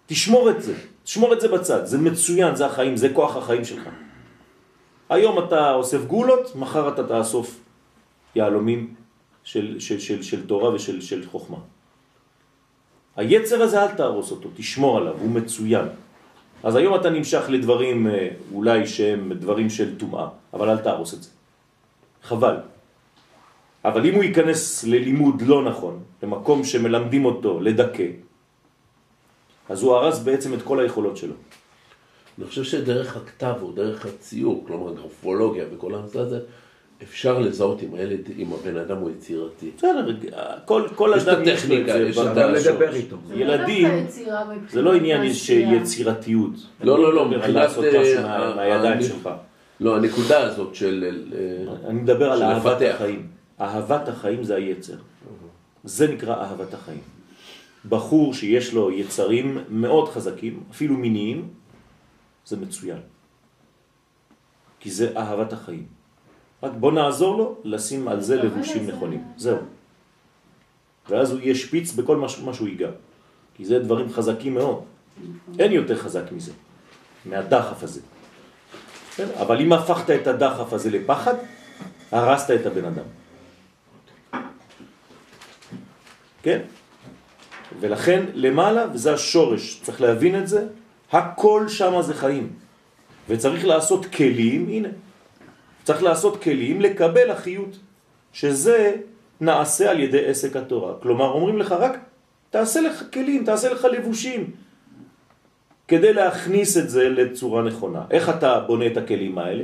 [0.06, 3.90] תשמור את זה, תשמור את זה בצד, זה מצוין, זה החיים, זה כוח החיים שלך.
[5.10, 7.60] היום אתה אוסף גולות, מחר אתה תאסוף
[8.36, 8.94] יהלומים
[9.44, 11.58] של, של, של, של תורה ושל של חוכמה.
[13.16, 15.86] היצר הזה אל תהרוס אותו, תשמור עליו, הוא מצוין.
[16.64, 21.24] אז היום אתה נמשך לדברים אה, אולי שהם דברים של טומאה, אבל אל תהרוס את
[21.24, 21.30] זה.
[22.24, 22.56] חבל.
[23.86, 28.08] אבל אם הוא ייכנס ללימוד לא נכון, למקום שמלמדים אותו לדכא,
[29.70, 31.34] אז הוא הרס בעצם את כל היכולות שלו.
[32.38, 36.40] אני חושב שדרך הכתב או דרך הציור, כלומר גרפולוגיה וכל הנושא הזה,
[37.04, 39.72] אפשר לזהות אם הילד, אם הבן אדם הוא יצירתי.
[39.78, 40.16] בסדר,
[40.66, 43.18] כל, כל אדם יש לו את זה, יש אפשר לדבר איתו.
[43.34, 43.88] ילדים,
[44.70, 46.54] זה לא עניין של יצירתיות.
[46.82, 49.30] לא, לא, לא, מבחינת אה, מהידיים שלך.
[49.80, 51.22] לא, הנקודה הזאת של...
[51.34, 53.28] אה, אני מדבר על אהבת החיים.
[53.62, 54.96] אהבת החיים זה היצר.
[55.84, 57.02] זה נקרא אהבת החיים.
[57.90, 61.48] בחור שיש לו יצרים מאוד חזקים, אפילו מיניים,
[62.46, 63.00] זה מצוין.
[64.80, 66.01] כי זה אהבת החיים.
[66.64, 69.24] רק בוא נעזור לו לשים על זה לבושים נכונים.
[69.38, 69.58] זהו.
[71.10, 72.90] ואז הוא יהיה שפיץ בכל מה שהוא ייגע.
[73.56, 74.84] כי זה דברים חזקים מאוד.
[75.60, 76.52] אין יותר חזק מזה,
[77.26, 78.02] מהדחף הזה.
[79.42, 81.34] אבל אם הפכת את הדחף הזה לפחד,
[82.12, 83.08] הרסת את הבן אדם.
[86.44, 86.60] כן?
[87.80, 90.68] ולכן למעלה, וזה השורש, צריך להבין את זה,
[91.12, 92.54] הכל שם זה חיים.
[93.30, 94.90] וצריך לעשות כלים, הנה,
[95.92, 97.80] צריך לעשות כלים לקבל החיות,
[98.34, 98.96] שזה
[99.42, 100.94] נעשה על ידי עסק התורה.
[101.04, 102.00] כלומר, אומרים לך רק,
[102.50, 104.52] תעשה לך כלים, תעשה לך לבושים,
[105.88, 108.08] כדי להכניס את זה לצורה נכונה.
[108.12, 109.64] איך אתה בונה את הכלים האלה?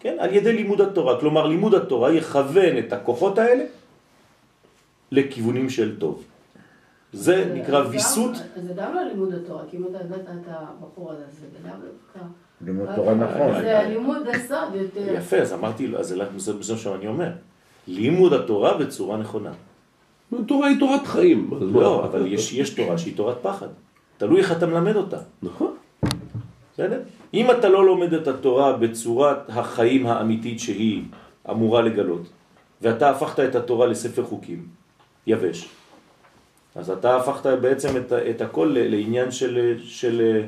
[0.00, 1.20] כן, על ידי לימוד התורה.
[1.20, 3.64] כלומר, לימוד התורה יכוון את הכוחות האלה
[5.12, 6.24] לכיוונים של טוב.
[7.12, 8.32] זה נקרא ויסות.
[8.66, 12.22] זה גם לא לימוד התורה, כי אם אתה יודעת את הבחור הזה, זה גם לא...
[12.66, 13.62] לימוד תורה נכון.
[13.62, 15.14] זה לימוד הסוד יותר.
[15.14, 17.30] יפה, אז אמרתי אז זה מה שאני אומר.
[17.86, 19.52] לימוד התורה בצורה נכונה.
[20.46, 21.50] תורה היא תורת חיים.
[21.60, 23.68] לא, אבל יש תורה שהיא תורת פחד.
[24.18, 25.18] תלוי איך אתה מלמד אותה.
[25.42, 25.74] נכון.
[26.74, 27.00] בסדר?
[27.34, 31.02] אם אתה לא לומד את התורה בצורת החיים האמיתית שהיא
[31.50, 32.22] אמורה לגלות,
[32.82, 34.66] ואתה הפכת את התורה לספר חוקים,
[35.26, 35.68] יבש,
[36.74, 40.42] אז אתה הפכת בעצם את, את הכל לעניין של, של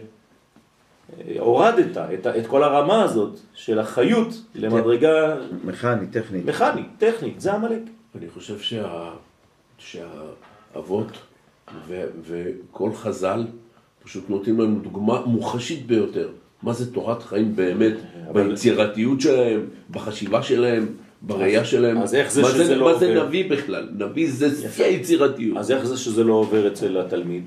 [1.39, 5.37] הורדת את, את כל הרמה הזאת של החיות למדרגה...
[5.65, 6.45] מכנית, טכנית.
[6.45, 7.83] מכנית, טכנית, זה המלאק.
[8.19, 9.11] אני חושב שה,
[9.79, 11.19] שהאבות
[11.87, 13.47] ו, וכל חז"ל
[14.05, 16.29] פשוט נותנים לנו דוגמה מוחשית ביותר.
[16.63, 17.95] מה זה תורת חיים באמת,
[18.31, 18.49] אבל...
[18.49, 20.87] ביצירתיות שלהם, בחשיבה שלהם,
[21.23, 22.03] בראייה שלהם.
[22.03, 23.07] אז איך זה שזה זה, לא מה עובר?
[23.07, 23.89] מה זה נביא בכלל?
[23.99, 25.57] נביא זה שיא היצירתיות.
[25.57, 27.45] אז איך זה שזה לא עובר אצל התלמיד?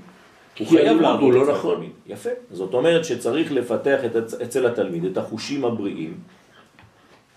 [0.60, 1.72] הוא חייב לעבור, לא אצל נכון.
[1.72, 1.92] התלמיד.
[2.08, 2.30] יפה.
[2.52, 6.18] זאת אומרת שצריך לפתח את, אצל התלמיד את החושים הבריאים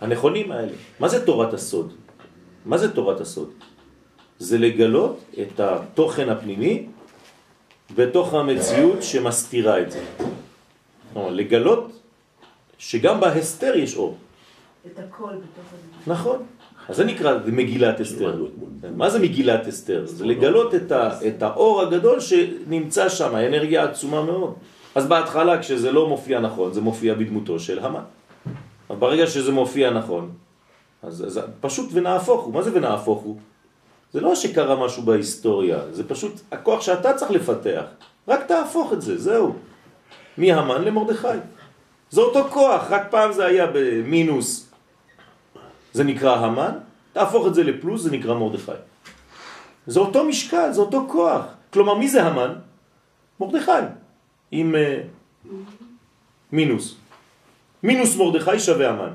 [0.00, 0.72] הנכונים האלה.
[1.00, 1.92] מה זה תורת הסוד?
[2.66, 3.50] מה זה תורת הסוד?
[4.38, 6.86] זה לגלות את התוכן הפנימי
[7.94, 10.00] בתוך המציאות שמסתירה את זה.
[11.16, 11.92] לגלות
[12.78, 14.18] שגם בהסתר יש אור.
[14.86, 16.12] את הכל בתוך הדבר.
[16.14, 16.42] נכון.
[16.88, 18.44] אז זה נקרא מגילת אסתר.
[18.96, 20.06] מה זה מגילת אסתר?
[20.06, 24.54] זה לגלות את, ה, את האור הגדול שנמצא שם, האנרגיה עצומה מאוד.
[24.94, 28.02] אז בהתחלה כשזה לא מופיע נכון, זה מופיע בדמותו של המן.
[28.90, 30.30] אבל ברגע שזה מופיע נכון,
[31.02, 32.54] אז, אז פשוט ונהפוך הוא.
[32.54, 33.36] מה זה ונהפוך הוא?
[34.12, 37.84] זה לא שקרה משהו בהיסטוריה, זה פשוט הכוח שאתה צריך לפתח.
[38.28, 39.54] רק תהפוך את זה, זהו.
[40.38, 41.38] מהמן למרדכי.
[42.10, 44.67] זה אותו כוח, רק פעם זה היה במינוס
[45.92, 46.72] זה נקרא המן,
[47.12, 48.72] תהפוך את זה לפלוס, זה נקרא מרדכי.
[49.86, 51.44] זה אותו משקל, זה אותו כוח.
[51.72, 52.54] כלומר, מי זה המן?
[53.40, 53.84] מרדכי,
[54.50, 55.48] עם uh,
[56.52, 56.96] מינוס.
[57.82, 59.12] מינוס מרדכי שווה המן.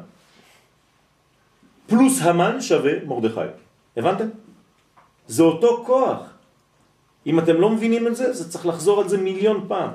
[1.87, 3.51] פלוס המן שווה מרדכי.
[3.97, 4.27] הבנתם?
[5.27, 6.19] זה אותו כוח.
[7.25, 9.89] אם אתם לא מבינים את זה, זה צריך לחזור על זה מיליון פעם.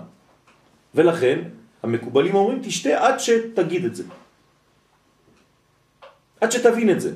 [0.95, 1.39] ולכן,
[1.83, 4.05] המקובלים אומרים, תשתה עד שתגיד את זה.
[6.41, 7.13] עד שתבין את זה.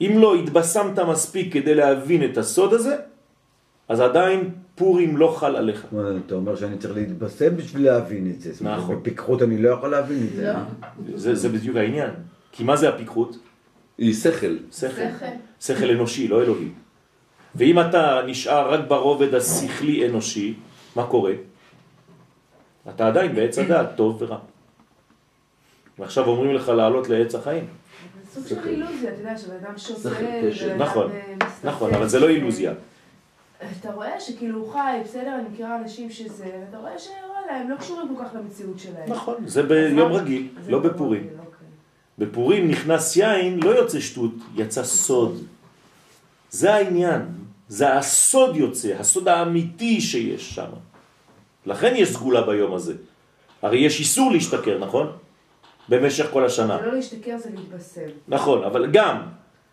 [0.00, 2.96] אם לא התבשמת מספיק כדי להבין את הסוד הזה,
[3.88, 5.86] אז עדיין פורים לא חל עליך.
[6.26, 8.52] אתה אומר שאני צריך להתבשם בשביל להבין את זה.
[8.60, 8.96] נכון.
[8.96, 10.52] בפיקחות אני לא יכול להבין את זה.
[10.52, 10.58] לא.
[11.16, 12.10] זה, זה בדיוק העניין.
[12.52, 13.36] כי מה זה הפיקחות?
[13.98, 14.56] היא שכל.
[14.72, 15.02] שכל.
[15.60, 16.68] שכל אנושי, לא אלוהי.
[17.54, 20.54] ואם אתה נשאר רק ברובד השכלי אנושי,
[20.96, 21.32] מה קורה?
[22.94, 24.38] אתה עדיין בעץ הדעת, טוב ורע.
[25.98, 27.64] ועכשיו אומרים לך לעלות לעץ החיים.
[28.34, 29.74] סוג של אילוזיה, אתה יודע, שבן אדם
[30.50, 30.76] קשר.
[30.76, 31.12] נכון,
[31.64, 32.72] נכון, אבל זה לא אילוזיה.
[33.80, 37.76] אתה רואה שכאילו הוא חי, בסדר, אני מכירה אנשים שזה, ואתה רואה שוואלה, הם לא
[37.76, 39.08] קשורים כל כך למציאות שלהם.
[39.08, 41.22] נכון, זה ביום רגיל, לא בפורים.
[41.22, 41.66] אוקיי.
[42.18, 45.42] בפורים נכנס יין, לא יוצא שטות, יצא סוד.
[46.50, 47.22] זה העניין,
[47.68, 50.70] זה הסוד יוצא, הסוד האמיתי שיש שם.
[51.66, 52.94] לכן יש סגולה ביום הזה.
[53.62, 55.12] הרי יש איסור להשתכר, נכון?
[55.90, 56.78] במשך כל השנה.
[56.78, 58.10] זה לא להשתכר, זה להתבשם.
[58.28, 59.16] נכון, אבל גם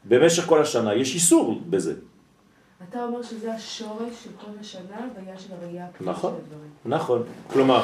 [0.06, 1.93] במשך כל השנה יש איסור בזה.
[2.89, 6.34] אתה אומר שזה השורש של כל השנה, בעיה של הראייה הפנימית נכון.
[6.34, 6.69] של הדברים.
[6.86, 7.23] נכון.
[7.47, 7.84] כלומר,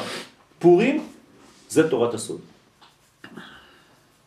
[0.58, 1.06] פורים
[1.68, 2.40] זה תורת הסוד.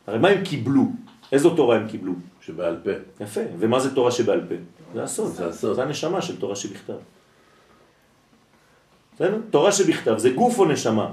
[0.08, 0.84] הרי מה הם קיבלו?
[1.32, 2.14] איזו תורה הם קיבלו?
[2.42, 3.24] שבעל פה.
[3.24, 3.42] יפה.
[3.60, 4.56] ומה זה תורה שבעל פה?
[4.94, 5.34] זה הסוד.
[5.34, 5.76] זה הסוד.
[5.76, 6.94] זה הנשמה של תורה שבכתב.
[9.50, 11.12] תורה שבכתב זה גוף או נשמה?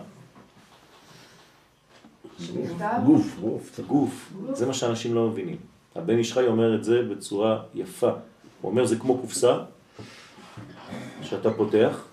[3.06, 3.38] גוף.
[3.40, 3.80] גוף.
[3.86, 4.32] גוף.
[4.52, 5.56] זה מה שאנשים לא מבינים.
[5.94, 8.10] הבן איש חי אומר את זה בצורה יפה.
[8.60, 9.58] הוא אומר זה כמו קופסה
[11.22, 12.04] שאתה פותח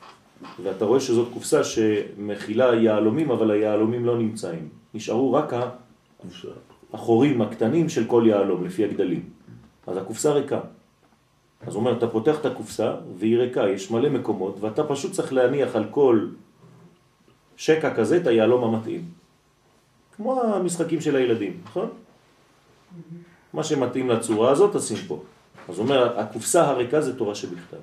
[0.63, 4.69] ואתה רואה שזאת קופסה שמכילה יהלומים אבל היהלומים לא נמצאים.
[4.93, 5.53] נשארו רק
[6.93, 9.29] החורים הקטנים של כל יהלום לפי הגדלים.
[9.87, 10.59] אז הקופסה ריקה.
[11.61, 15.33] אז הוא אומר, אתה פותח את הקופסה והיא ריקה, יש מלא מקומות, ואתה פשוט צריך
[15.33, 16.27] להניח על כל
[17.57, 19.20] שקע כזה את היהלום המתאים.
[20.21, 21.89] כמו המשחקים של הילדים, נכון?
[23.53, 25.23] מה שמתאים לצורה הזאת, תשים פה.
[25.69, 27.77] אז אומר, הקופסה הריקה זה תורה שבכתב.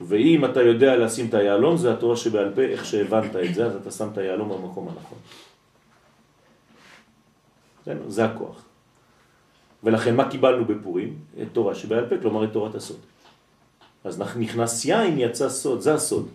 [0.00, 3.76] ואם אתה יודע לשים את היהלום, זה התורה שבעל פה, איך שהבנת את זה, אז
[3.76, 5.18] אתה שם את היהלום במקום הנכון.
[8.08, 8.64] זה הכוח.
[9.84, 11.18] ולכן מה קיבלנו בפורים?
[11.42, 13.00] את תורה שבעל פה, כלומר את תורת הסוד.
[14.04, 16.28] אז נכנס יין, יצא סוד, זה הסוד.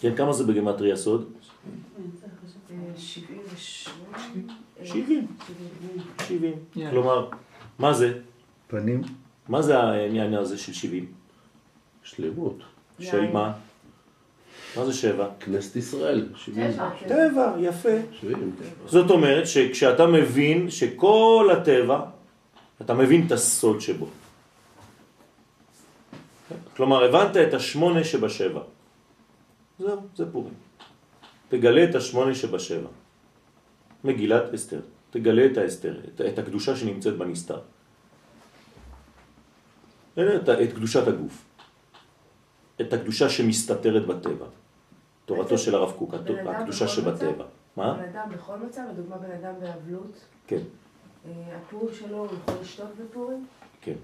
[0.00, 1.32] כן, כמה זה בגמטריה סוד?
[2.96, 4.18] 78.
[4.80, 5.26] אה, 70.
[5.46, 6.02] 70.
[6.28, 6.52] 70.
[6.76, 6.90] יין.
[6.90, 7.28] כלומר,
[7.78, 8.18] מה זה?
[8.66, 9.02] פנים.
[9.48, 11.06] מה זה העניין הזה של 70?
[12.02, 12.58] שלמות.
[13.00, 13.32] של.
[13.32, 13.52] מה?
[14.76, 15.28] מה זה שבע?
[15.40, 16.28] כנסת ישראל.
[16.36, 16.72] שבעים.
[16.72, 16.90] טבע.
[17.08, 17.96] טבע, יפה.
[18.20, 18.56] שבעים.
[18.86, 22.00] זאת אומרת שכשאתה מבין שכל הטבע,
[22.80, 24.06] אתה מבין את הסוד שבו.
[26.76, 28.60] כלומר, הבנת את השמונה שבשבע.
[29.80, 30.54] זהו, זה פורים.
[31.48, 32.88] תגלה את השמונה שבשבע.
[34.04, 34.80] מגילת אסתר.
[35.10, 37.60] תגלה את האסתר, את, את הקדושה שנמצאת בנסתר.
[40.12, 41.44] את, את קדושת הגוף.
[42.80, 44.46] את הקדושה שמסתתרת בטבע.
[45.24, 47.44] תורתו של הרב קוק, הקדושה שבטבע.
[47.76, 47.94] מה?
[47.94, 50.12] בן אדם בכל מצב, לדוגמה בן אדם באבלות,
[50.46, 50.62] כן,
[51.26, 53.46] אה, הפורים שלו, הוא יכול לשתות בפורים?
[53.80, 53.94] כן.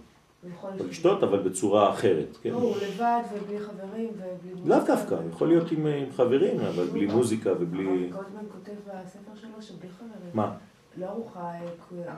[0.54, 2.50] יכול לשתות, אבל בצורה אחרת, כן?
[2.50, 4.76] לא, הוא לבד ובלי חברים ובלי מוזיקה.
[4.76, 7.86] לאו דווקא, יכול להיות עם, עם חברים, אבל בלי מוזיקה ובלי...
[7.86, 10.30] הרב גולדמן כותב בספר שלו שבלי חברים.
[10.34, 10.56] מה?
[10.96, 11.60] לא ארוחה, אה,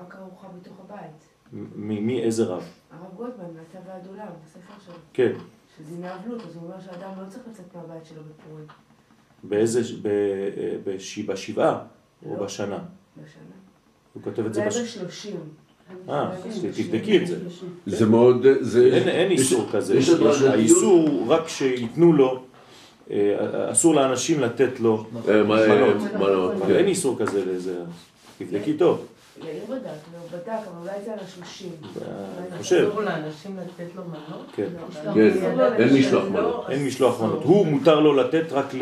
[0.02, 1.28] רק ארוחה בתוך הבית.
[1.52, 2.64] מ- מי, איזה רב?
[2.90, 4.94] הרב גולדמן, מהטבע והעדולם, בספר שלו.
[5.12, 5.32] כן.
[5.78, 8.66] שזינה אבלות, אז הוא אומר שאדם לא צריך לצאת מהבית שלו בפורים.
[9.44, 9.80] באיזה...
[10.02, 10.08] ב,
[10.84, 11.84] בש, בשבעה
[12.26, 12.44] או לא.
[12.44, 12.78] בשנה?
[13.16, 13.42] בשנה.
[14.14, 14.78] הוא כותב את זה אולי בש...
[14.78, 15.40] בשלושים.
[16.08, 17.36] אה, אז תבדקי את זה.
[17.86, 18.46] זה מאוד...
[18.60, 18.86] זה...
[18.94, 19.98] אין, איסור כזה.
[20.50, 22.42] האיסור הוא רק שייתנו לו,
[23.10, 26.54] אה, אסור לאנשים לתת לו, אה, מנות.
[26.66, 26.74] כן.
[26.74, 27.76] אין איסור כזה לזה.
[28.38, 29.06] תבדקי טוב.
[29.44, 29.80] יאיר בדק,
[30.12, 31.70] והוא בדק, אבל אולי זה על השלושים.
[32.38, 34.46] אני חושב, אסור לאנשים לתת לו מנות?
[34.54, 34.68] כן.
[35.04, 36.70] לא, כן, אין משלוח מנות.
[36.70, 37.42] אין משלוח מנות.
[37.44, 38.74] הוא מותר לו לתת רק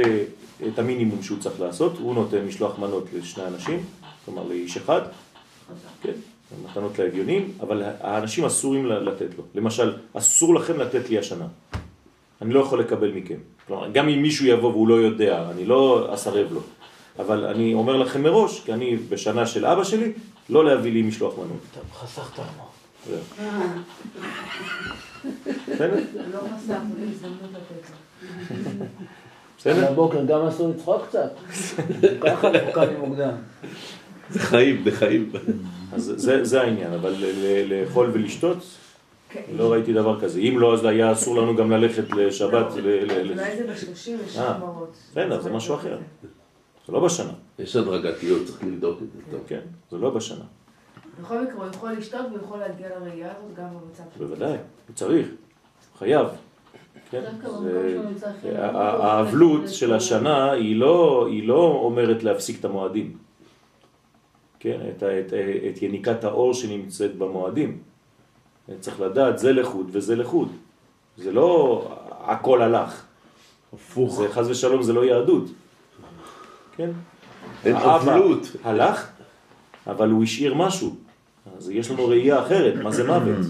[0.69, 3.85] את המינימום שהוא צריך לעשות, הוא נותן משלוח מנות לשני אנשים,
[4.25, 5.01] כלומר לאיש אחד,
[6.03, 6.13] כן,
[6.65, 9.45] מתנות לאביונים, אבל האנשים אסורים לתת לו.
[9.55, 11.47] למשל, אסור לכם לתת לי השנה.
[12.43, 13.39] אני לא יכול לקבל מכם.
[13.67, 16.61] כלומר, גם אם מישהו יבוא והוא לא יודע, אני לא אסרב לו.
[17.19, 20.13] אבל אני אומר לכם מראש, כי אני בשנה של אבא שלי,
[20.49, 21.59] לא להביא לי משלוח מנות.
[21.75, 22.43] טוב, חסכת.
[23.07, 23.19] זהו.
[23.39, 23.75] אה,
[25.69, 26.01] בסדר?
[26.33, 28.87] לא זה הזדמנות לתת לו.
[29.59, 29.93] בסדר?
[29.93, 31.31] בבוקר גם אסור לצחוק קצת.
[32.75, 33.35] ככה מוקדם.
[34.31, 35.31] זה חיים, זה חיים.
[35.93, 38.57] אז זה, זה העניין, אבל ל- ל- לאכול ולשתות,
[39.31, 39.43] כן.
[39.57, 40.41] לא ראיתי דבר כזה.
[40.41, 42.67] אם לא, אז היה אסור לנו גם ללכת לשבת.
[42.77, 44.97] ל- ל- ל- אולי זה בשלושים יש אה, חברות.
[45.11, 45.99] בסדר, זה משהו אחר.
[46.87, 47.33] זה לא בשנה.
[47.59, 49.41] יש הדרגתיות, צריך לבדוק את זה טוב.
[49.47, 49.61] כן,
[49.91, 50.45] זה לא בשנה.
[51.23, 54.27] בכל מקרה, הוא יכול לשתות והוא יכול להגיע לראייה הזאת גם במצב שלו.
[54.29, 54.51] בוודאי,
[54.89, 55.27] הוא צריך,
[55.99, 56.27] חייב.
[57.11, 57.23] כן,
[58.75, 63.17] האבלות של השנה היא לא, היא לא אומרת להפסיק את המועדים.
[64.67, 65.33] כן, את, את,
[65.69, 67.79] את יניקת האור שנמצאת במועדים.
[68.81, 70.49] צריך לדעת, זה לחוד וזה לחוד.
[71.17, 73.05] זה לא הכל הלך.
[73.73, 74.17] הפוך.
[74.17, 75.45] זה חז ושלום, זה לא יהדות.
[76.77, 76.91] כן?
[77.65, 78.57] אין אבלות.
[78.65, 79.09] הלך,
[79.87, 80.95] אבל הוא השאיר משהו.
[81.57, 83.47] אז יש לנו ראייה אחרת, מה זה מוות.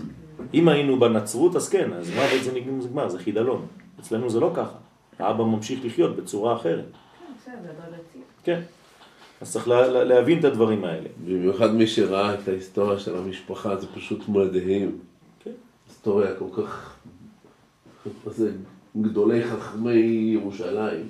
[0.55, 3.67] אם היינו בנצרות, אז כן, אז מוות זה נגמר, זה חידלון.
[4.01, 4.77] אצלנו זה לא ככה.
[5.19, 6.85] האבא ממשיך לחיות בצורה אחרת.
[6.93, 8.19] כן, בסדר, הדרגתי.
[8.45, 8.61] כן.
[9.41, 11.09] אז צריך לה, לה, להבין את הדברים האלה.
[11.25, 14.99] במיוחד מי שראה את ההיסטוריה של המשפחה, זה פשוט מדהים.
[15.45, 15.51] כן.
[15.89, 16.97] היסטוריה כל כך...
[18.27, 18.53] זה
[18.97, 21.09] גדולי חכמי ירושלים.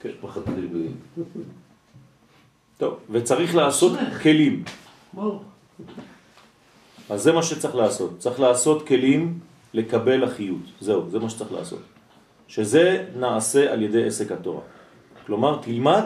[0.00, 0.08] כן.
[0.08, 0.92] משפחת ריבלין.
[2.78, 4.64] טוב, וצריך לעשות כלים.
[7.10, 8.18] אז זה מה שצריך לעשות.
[8.18, 9.38] צריך לעשות כלים
[9.74, 10.66] לקבל החיות.
[10.80, 11.82] זהו, זה מה שצריך לעשות.
[12.48, 14.60] שזה נעשה על ידי עסק התורה.
[15.26, 16.04] כלומר, תלמד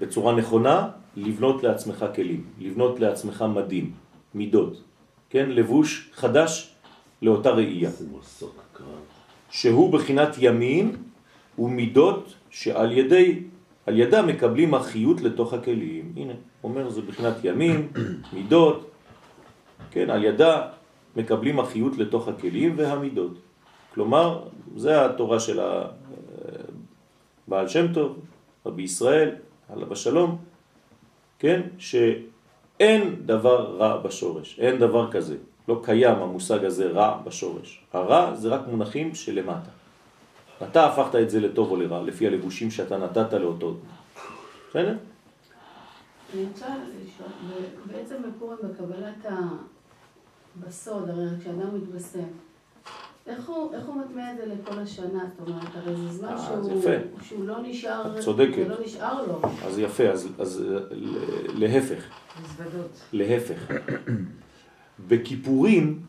[0.00, 3.92] בצורה נכונה לבנות לעצמך כלים, לבנות לעצמך מדים,
[4.34, 4.82] מידות,
[5.30, 5.50] כן?
[5.50, 6.74] לבוש חדש
[7.22, 7.90] לאותה ראייה.
[9.50, 10.96] שהוא בחינת ימין
[11.58, 13.42] ומידות שעל ידי,
[13.86, 16.12] על ידה מקבלים החיות לתוך הכלים.
[16.16, 16.32] הנה,
[16.64, 17.88] אומר זה בחינת ימין,
[18.32, 18.90] מידות,
[19.90, 20.68] כן, על ידה
[21.16, 23.38] מקבלים החיות לתוך הכלים והמידות.
[23.94, 24.42] כלומר,
[24.76, 25.60] זה התורה של
[27.48, 28.18] הבעל שם טוב,
[28.66, 29.34] רבי ישראל,
[29.68, 30.38] עליו השלום,
[31.38, 35.36] כן, שאין דבר רע בשורש, אין דבר כזה.
[35.68, 37.84] לא קיים המושג הזה רע בשורש.
[37.92, 39.70] הרע זה רק מונחים שלמטה.
[40.62, 43.74] אתה הפכת את זה לטוב או לרע, לפי הלבושים שאתה נתת לאותו.
[44.70, 44.96] בסדר?
[46.34, 47.28] אני רוצה לשאול,
[47.86, 49.32] בעצם בפורים בקבלת.
[50.60, 52.28] בסוד, הרי כשאדם מתבשם,
[53.26, 55.24] איך הוא, איך הוא מטמיע את זה לכל השנה?
[55.38, 56.82] זאת אומרת, הרי זה זמן אה, שהוא.
[57.22, 58.56] שהוא לא נשאר, צודקת.
[58.56, 59.40] זה לא נשאר לו.
[59.64, 60.64] אז יפה, אז, אז
[61.54, 62.04] להפך,
[62.42, 63.00] מזוודות.
[63.12, 63.74] להפך.
[65.08, 66.00] בכיפורים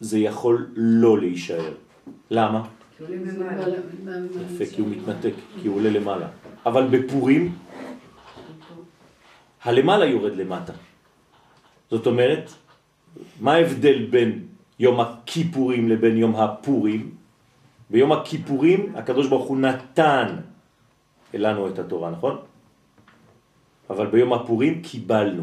[0.00, 1.74] זה יכול לא להישאר.
[2.30, 2.68] למה?
[2.98, 3.04] כי
[4.54, 6.28] יפה, כי הוא מתנתק, כי הוא עולה למעלה.
[6.66, 7.54] אבל בפורים,
[9.62, 10.72] הלמעלה יורד למטה.
[11.90, 12.50] זאת אומרת,
[13.40, 14.46] מה ההבדל בין
[14.78, 17.10] יום הכיפורים לבין יום הפורים?
[17.90, 20.36] ביום הכיפורים הקדוש ברוך הוא נתן
[21.34, 22.36] לנו את התורה, נכון?
[23.90, 25.42] אבל ביום הפורים קיבלנו,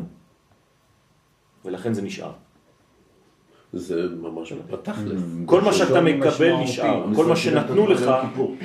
[1.66, 2.32] ולכן זה נשאר.
[3.74, 5.22] זה ממש בתכלס.
[5.46, 6.56] כל מה שאתה מקבל.
[6.56, 8.12] נשאר, כל מה שנתנו לך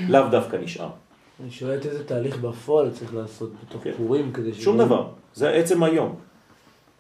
[0.09, 0.91] לאו דווקא נשאר.
[1.41, 3.93] אני שואלת איזה תהליך בפועל צריך לעשות בתוך כן.
[3.97, 4.65] פורים כדי ש...
[4.65, 6.17] שום דבר, זה עצם היום.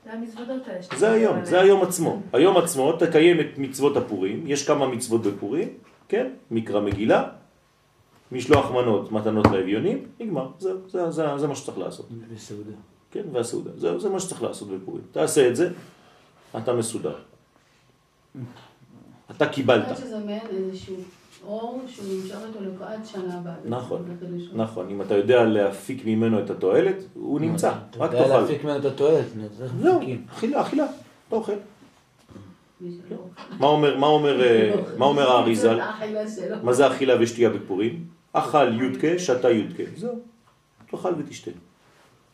[0.04, 0.82] זה המזוודות האלה.
[0.82, 1.44] שאתה זה מדבר היום.
[1.44, 2.22] זה היום עצמו.
[2.32, 5.68] היום עצמו תקיים את מצוות הפורים, יש כמה מצוות בפורים,
[6.08, 6.30] כן?
[6.50, 7.28] מקרא מגילה,
[8.32, 12.72] משלוח מנות, מתנות לאביונים, נגמר, זה, זה, זה, זה מה שצריך לעשות, בסעודה.
[13.10, 13.22] כן?
[13.32, 15.02] והסעודה, זה, זה מה שצריך לעשות בפורים.
[15.12, 15.70] תעשה את זה,
[16.56, 17.14] אתה מסודר.
[19.30, 19.98] אתה אני קיבלת.
[21.46, 23.54] חושבת שזה מעין איזשהו אור שהוא נמשך איתו לכל- עד שנה הבאה.
[23.62, 24.04] בעצם, נכון.
[24.54, 28.40] נכון, אם אתה יודע להפיק ממנו את התועלת, הוא נמצא, אתה רק יודע תאכל.
[28.40, 29.24] להפיק ממנו את התועלת,
[29.80, 30.00] זהו.
[30.32, 30.84] אכילה, אכילה,
[31.28, 31.52] אתה אוכל.
[32.80, 33.16] שלא-
[33.58, 35.78] מה אומר, מה אומר, אה, מה אומר האריזל?
[36.64, 38.04] מה זה אכילה ושתייה בפורים?
[38.32, 39.82] אכל יודקה, שתה יודקה.
[39.96, 40.14] זהו,
[40.90, 41.50] תאכל ותשתה.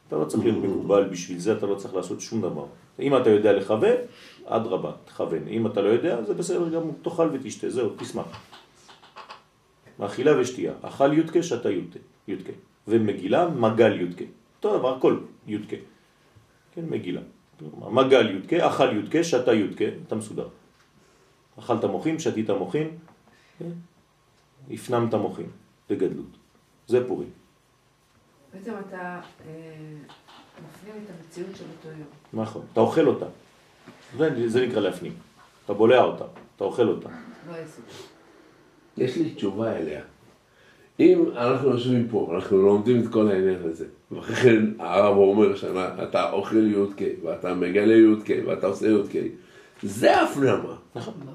[0.09, 2.65] אתה לא צריך להיות מקובל בשביל זה, אתה לא צריך לעשות שום דבר.
[3.01, 3.95] אם אתה יודע לכוון,
[4.47, 5.49] אדרבה, תכוון.
[5.49, 8.25] אם אתה לא יודע, זה בסדר גמור, תאכל ותשתה, זהו, תשמח.
[10.01, 12.53] אכילה ושתייה, אכל יודקה, שתה יודקה, יודקה.
[12.89, 14.25] ומגילה, מגל יודקה.
[14.57, 15.77] אותו דבר, הכל יודקה.
[16.75, 17.21] כן, מגילה.
[17.91, 20.49] מגל יודקה, אכל יודקה, שתה יודקה, אתה מסודר.
[21.59, 22.99] אכלת מוחים, שתית מוחים,
[23.59, 23.71] כן?
[24.71, 25.51] הפנמת מוחים
[25.91, 26.37] בגדלות.
[26.87, 27.31] זה פורים.
[28.55, 29.53] בעצם אתה אה,
[30.65, 32.43] מפנים את המציאות של אותו יום.
[32.43, 32.63] נכון.
[32.73, 33.27] אתה אוכל אותה.
[34.17, 35.13] זה, זה נקרא להפנים.
[35.65, 36.25] אתה בולע אותה,
[36.57, 37.09] אתה אוכל אותה.
[37.49, 38.14] לא עסק.
[38.99, 40.01] יש לי תשובה אליה.
[41.01, 45.89] אם אנחנו יושבים פה, אנחנו לומדים את כל העניין הזה, ואחרי כן הרב אומר שנה,
[46.03, 49.19] אתה אוכל יודקה, ואתה מגלה יודקה, ואתה עושה יודקה,
[49.83, 50.77] זה הפנמה.
[50.95, 51.34] ברור.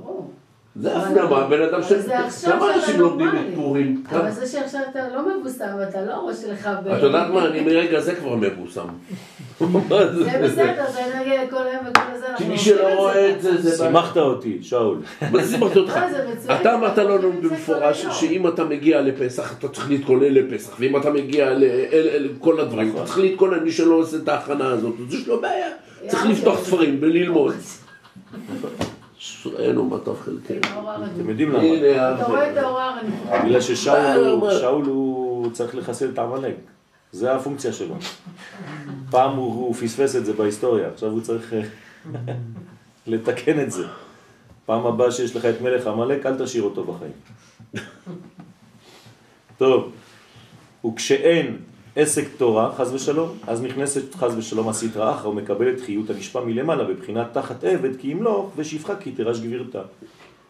[0.75, 1.87] זה הפנמה, הבן אדם ש...
[1.87, 3.55] כמה שאתה אנשים לומדים את.
[3.55, 4.03] פורים?
[4.11, 6.87] אבל זה שעכשיו אתה לא מבוסם, אתה לא ראש שלך ב...
[6.87, 8.87] את יודעת מה, אני מרגע זה כבר מבוסם.
[9.59, 13.77] זה בסדר, זה נגיד כל היום וכל הזה, כי מי שלא רואה את זה, זה.
[13.77, 14.97] שימחת אותי, שאול.
[15.31, 15.99] מה זה שימחתי אותך?
[16.33, 16.61] מצוין.
[16.61, 18.05] אתה אמרת לנו במפורש.
[18.11, 21.49] שאם אתה מגיע לפסח אתה צריך להתכונן לפסח ואם אתה מגיע
[22.19, 25.69] לכל הדברים אתה צריך להתכונן מי שלא עושה את ההכנה הזאת אז יש לו בעיה
[26.07, 27.55] צריך לפתוח ספרים וללמוד.
[29.89, 30.57] מה טוב חלקנו.
[31.15, 31.61] אתם יודעים למה?
[31.63, 33.11] הנה אתה רואה את האור הרגיל.
[33.45, 34.15] בגלל ששאול אה,
[34.85, 36.55] הוא- צריך לחסל את העמלק.
[37.11, 37.95] זה הפונקציה שלו.
[39.11, 41.61] פעם הוא, הוא פספס את זה בהיסטוריה, עכשיו הוא צריך אה,
[43.07, 43.85] לתקן את זה.
[44.65, 47.11] פעם הבאה שיש לך את מלך עמלק, אל תשאיר אותו בחיים.
[49.57, 49.91] טוב,
[50.85, 51.57] וכשאין
[51.95, 57.27] עסק תורה, חז ושלום, אז נכנסת חז ושלום הסטרא אחרא ומקבלת חיות הנשפע מלמעלה בבחינת
[57.33, 59.81] תחת עבד כי ימלוך ושפחה כי תירש גבירתה.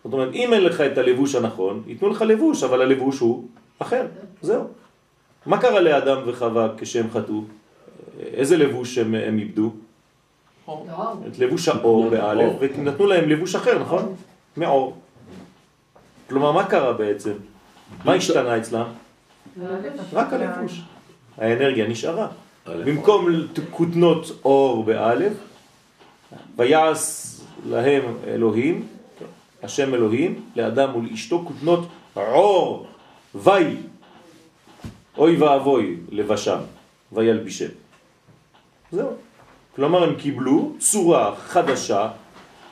[0.03, 3.47] זאת אומרת, אם אין לך את הלבוש הנכון, ייתנו לך לבוש, אבל הלבוש הוא
[3.79, 4.05] אחר,
[4.41, 4.63] זהו.
[5.45, 7.41] מה קרה לאדם וחווה כשהם חטאו?
[8.19, 9.71] איזה לבוש הם, הם איבדו?
[11.27, 12.53] את לבוש האור באלף.
[12.59, 14.15] ונתנו להם לבוש אחר, נכון?
[14.57, 14.97] מאור.
[16.29, 17.33] כלומר, מה קרה בעצם?
[18.05, 18.85] מה השתנה אצלם?
[20.13, 20.81] רק הלבוש.
[21.39, 22.27] האנרגיה נשארה.
[22.67, 23.27] במקום
[23.71, 25.33] כותנות אור באלף,
[26.57, 27.35] ויעש
[27.65, 28.87] להם אלוהים,
[29.63, 32.87] השם אלוהים, לאדם ולאשתו כותנות עור,
[33.35, 33.75] וי,
[35.17, 36.59] אוי ואבוי לבשם,
[37.11, 37.69] וילבישם.
[38.91, 39.09] זהו.
[39.75, 42.09] כלומר הם קיבלו צורה חדשה,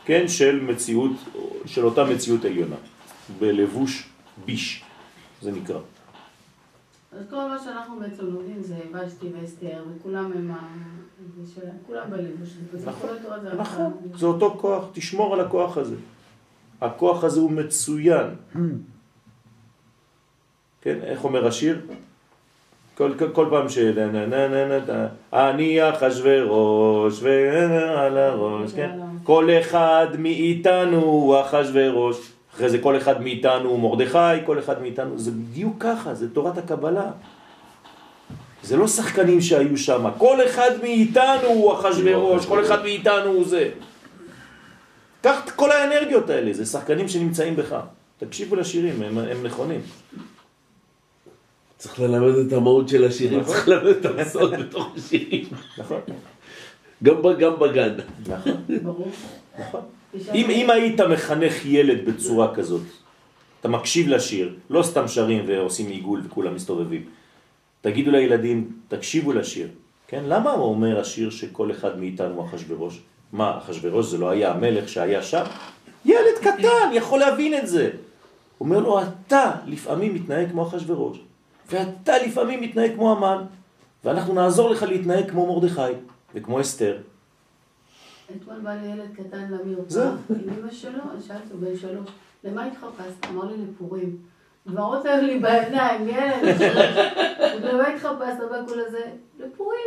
[0.05, 1.11] כן, של מציאות,
[1.65, 2.75] של אותה מציאות עליונה,
[3.39, 4.03] בלבוש
[4.45, 4.83] ביש,
[5.41, 5.79] זה נקרא.
[7.11, 10.67] אז כל מה שאנחנו בעצם לומדים זה ושתי ואסתר, וכולם הם ה...
[11.87, 12.49] כולם בלבוש.
[12.85, 13.09] נכון,
[13.57, 15.95] נכון, זה אותו כוח, תשמור על הכוח הזה.
[16.81, 18.27] הכוח הזה הוא מצוין.
[20.81, 21.81] כן, איך אומר השיר?
[22.95, 23.77] כל, כל, כל פעם ש...
[25.33, 28.99] אני אחשוורוש ועל הראש, כן?
[29.23, 32.31] כל אחד מאיתנו הוא אחשוורוש.
[32.57, 36.57] אחרי זה כל אחד מאיתנו הוא מרדכי, כל אחד מאיתנו, זה בדיוק ככה, זה תורת
[36.57, 37.11] הקבלה.
[38.63, 43.69] זה לא שחקנים שהיו שם, כל אחד מאיתנו הוא אחשוורוש, כל אחד מאיתנו הוא זה.
[45.21, 47.75] קח את כל האנרגיות האלה, זה שחקנים שנמצאים בך.
[48.17, 49.81] תקשיבו לשירים, הם, הם נכונים.
[51.77, 53.53] צריך ללמד את המהות של השירים, נכון.
[53.53, 55.45] צריך ללמד את הסוד בתוך השירים.
[55.77, 56.01] נכון,
[57.03, 57.93] גם בגן.
[58.27, 58.53] נכון,
[58.83, 59.11] ברור.
[59.59, 59.81] נכון.
[60.15, 62.81] אם, אם היית מחנך ילד בצורה כזאת,
[63.59, 67.03] אתה מקשיב לשיר, לא סתם שרים ועושים עיגול וכולם מסתובבים.
[67.81, 69.67] תגידו לילדים, תקשיבו לשיר.
[70.07, 70.23] כן?
[70.27, 73.01] למה הוא אומר השיר שכל אחד מאיתנו אחשוורוש?
[73.31, 75.43] מה, אחשוורוש זה לא היה המלך שהיה שם?
[76.05, 77.89] ילד קטן יכול להבין את זה.
[78.61, 81.17] אומר לו, אתה לפעמים מתנהג כמו אחשוורוש,
[81.71, 83.43] ואתה לפעמים מתנהג כמו המן,
[84.03, 85.81] ואנחנו נעזור לך להתנהג כמו מרדכי
[86.35, 86.97] וכמו אסתר.
[88.35, 90.09] אתמול בא לי ילד קטן למרפאה.
[90.29, 92.09] עם אמא שלו, אני שאלתי אותו, בן שלוש,
[92.43, 93.25] למה התחפשת?
[93.29, 94.17] אמר לי לפורים.
[94.67, 96.61] דמעות היו לי בעיניים, ילד.
[97.63, 99.05] למה התחפשת בקול הזה?
[99.39, 99.79] לפורים.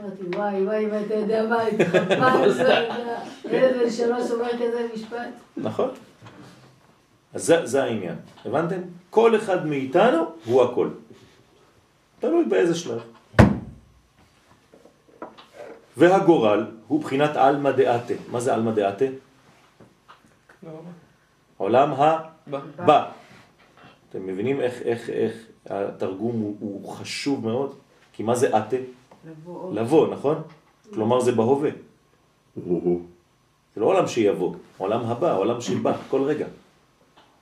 [0.00, 2.88] אמרתי, וואי, וואי, אם אתה יודע מה, התחפשת,
[3.50, 5.28] ילד בן שלוש אומר כזה משפט.
[5.56, 5.90] נכון.
[7.34, 8.80] אז זה, זה העניין, הבנתם?
[9.10, 10.88] כל אחד מאיתנו הוא הכל.
[12.20, 13.00] תלוי באיזה שלב.
[15.96, 18.14] והגורל הוא בחינת עלמא דעתה.
[18.30, 19.04] מה זה עלמא דעתה?
[20.62, 20.70] לא,
[21.56, 21.94] עולם
[22.46, 22.60] בא.
[22.78, 23.10] הבא.
[24.10, 25.32] אתם מבינים איך, איך, איך
[25.70, 27.74] התרגום הוא, הוא חשוב מאוד?
[28.12, 28.76] כי מה זה עתה?
[29.24, 29.74] לבוא.
[29.74, 30.42] לבוא, נכון?
[30.94, 31.70] כלומר זה בהווה.
[33.74, 36.46] זה לא עולם שיבוא, עולם הבא, עולם שבא, כל רגע.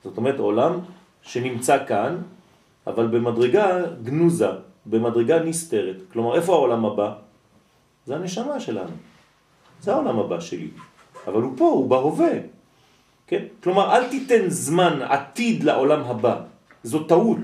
[0.03, 0.79] זאת אומרת, עולם
[1.21, 2.17] שנמצא כאן,
[2.87, 3.65] אבל במדרגה
[4.03, 4.47] גנוזה,
[4.85, 5.95] במדרגה נסתרת.
[6.13, 7.15] כלומר, איפה העולם הבא?
[8.05, 8.95] זה הנשמה שלנו.
[9.81, 10.67] זה העולם הבא שלי.
[11.27, 12.33] אבל הוא פה, הוא בהווה.
[13.27, 13.45] כן?
[13.63, 16.35] כלומר, אל תיתן זמן עתיד לעולם הבא.
[16.83, 17.37] זו טעות.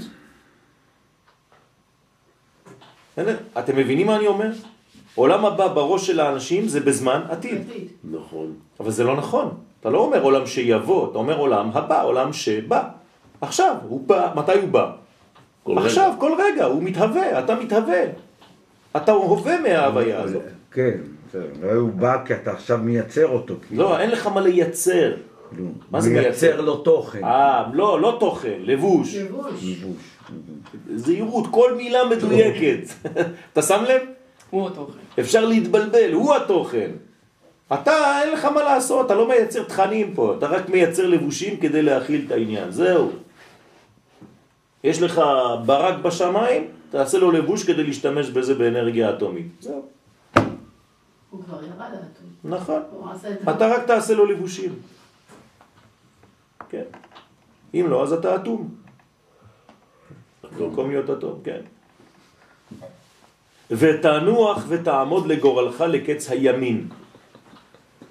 [3.60, 4.51] אתם מבינים מה אני אומר?
[5.16, 7.62] עולם הבא בראש של האנשים זה בזמן עתיד.
[7.62, 7.88] עתיד.
[8.03, 8.53] נכון.
[8.80, 9.58] אבל זה לא נכון.
[9.80, 12.82] אתה לא אומר עולם שיבוא, אתה אומר עולם הבא, עולם שבא.
[13.41, 14.91] עכשיו, הוא בא, מתי הוא בא?
[15.64, 18.01] כל עכשיו, כל רגע, הוא מתהווה, אתה מתהווה.
[18.98, 20.41] אתה הווה מההוויה הזאת.
[20.72, 20.98] כן,
[21.30, 21.48] בסדר.
[21.62, 23.54] לא הוא בא כי אתה עכשיו מייצר אותו.
[23.72, 25.14] לא, אין לך מה לייצר.
[25.50, 26.62] כאילו, מה זה מייצר מייצר?
[26.62, 27.24] לו תוכן.
[27.24, 28.58] אה, לא, לא תוכן.
[28.60, 29.16] לבוש.
[29.16, 29.66] לבוש.
[30.95, 32.89] זהירות, כל מילה מדויקת.
[33.54, 34.02] אתה שם לב?
[34.50, 35.00] הוא התוכן.
[35.20, 36.91] אפשר להתבלבל, הוא התוכן.
[37.74, 41.82] אתה, אין לך מה לעשות, אתה לא מייצר תכנים פה, אתה רק מייצר לבושים כדי
[41.82, 43.12] להכיל את העניין, זהו.
[44.84, 45.22] יש לך
[45.66, 49.48] ברק בשמיים, תעשה לו לבוש כדי להשתמש בזה באנרגיה אטומית.
[49.60, 49.86] זהו.
[51.30, 52.28] הוא כבר ירד על הטוב.
[52.44, 52.82] נכון.
[53.50, 54.80] אתה רק תעשה לו לבושים.
[56.70, 56.84] כן.
[57.74, 58.76] אם לא, אז אתה אטום.
[60.58, 61.62] במקום להיות אטום, כן.
[63.72, 66.88] ותנוח ותעמוד לגורלך לקץ הימין.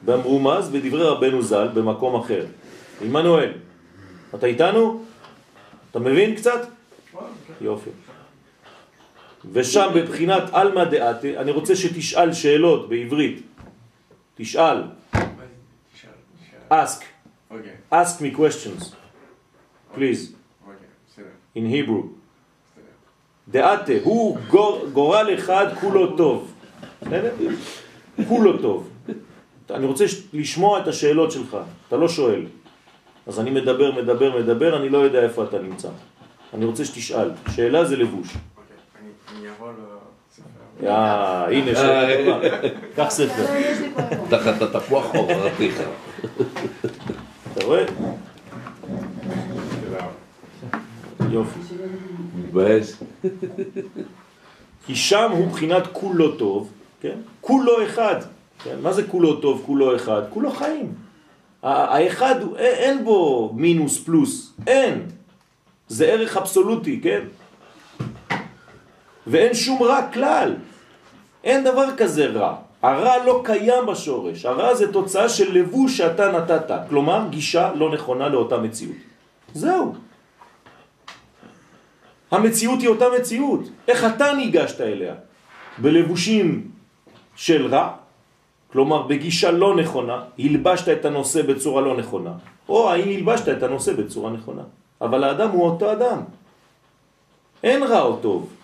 [0.04, 2.46] במרומז בדברי רבנו ז"ל במקום אחר.
[3.00, 3.52] עמנואל,
[4.34, 5.04] אתה איתנו?
[5.90, 6.60] אתה מבין קצת?
[7.60, 7.90] יופי.
[9.52, 13.42] ושם בבחינת אלמא דעתה, אני רוצה שתשאל שאלות בעברית.
[14.34, 14.82] תשאל.
[16.70, 17.02] ask.
[17.50, 18.82] אוקיי, ask me questions.
[19.94, 19.96] please.
[19.96, 21.24] אוקיי, בסדר,
[21.56, 22.06] in Hebrew.
[23.48, 26.52] דעתה, הוא גור, גורל אחד כולו טוב.
[28.28, 28.88] כולו טוב.
[29.70, 31.56] אני רוצה לשמוע את השאלות שלך,
[31.88, 32.46] אתה לא שואל.
[33.26, 35.88] אז אני מדבר, מדבר, מדבר, אני לא יודע איפה אתה נמצא.
[36.54, 37.30] אני רוצה שתשאל.
[37.54, 38.28] שאלה זה לבוש.
[38.28, 39.68] אוקיי, אני- אני אעבור
[40.30, 40.48] לספר.
[40.84, 42.68] אה, הנה שאלה טובה.
[42.96, 43.46] קח ספר.
[43.96, 44.38] לא.
[44.38, 45.82] תחת התפוח חורתיך.
[47.52, 47.84] אתה רואה?
[51.30, 51.60] יופי.
[52.38, 53.02] מתבאס.
[54.86, 57.18] כי שם הוא בחינת כולו טוב, כן?
[57.40, 58.16] כולו אחד.
[58.64, 58.76] כן?
[58.82, 60.22] מה זה כולו טוב, כולו אחד?
[60.30, 60.94] כולו חיים.
[61.62, 65.02] האחד, אין בו מינוס פלוס, אין.
[65.88, 67.20] זה ערך אבסולוטי, כן?
[69.26, 70.54] ואין שום רע כלל.
[71.44, 72.56] אין דבר כזה רע.
[72.82, 74.46] הרע לא קיים בשורש.
[74.46, 76.70] הרע זה תוצאה של לבוש שאתה נתת.
[76.88, 78.96] כלומר, גישה לא נכונה לאותה מציאות.
[79.54, 79.94] זהו.
[82.30, 83.60] המציאות היא אותה מציאות.
[83.88, 85.14] איך אתה ניגשת אליה?
[85.78, 86.70] בלבושים
[87.36, 87.92] של רע,
[88.72, 92.32] כלומר בגישה לא נכונה, הלבשת את הנושא בצורה לא נכונה,
[92.68, 94.62] או האם הלבשת את הנושא בצורה נכונה.
[95.00, 96.20] אבל האדם הוא אותו אדם.
[97.62, 98.55] אין רע או טוב.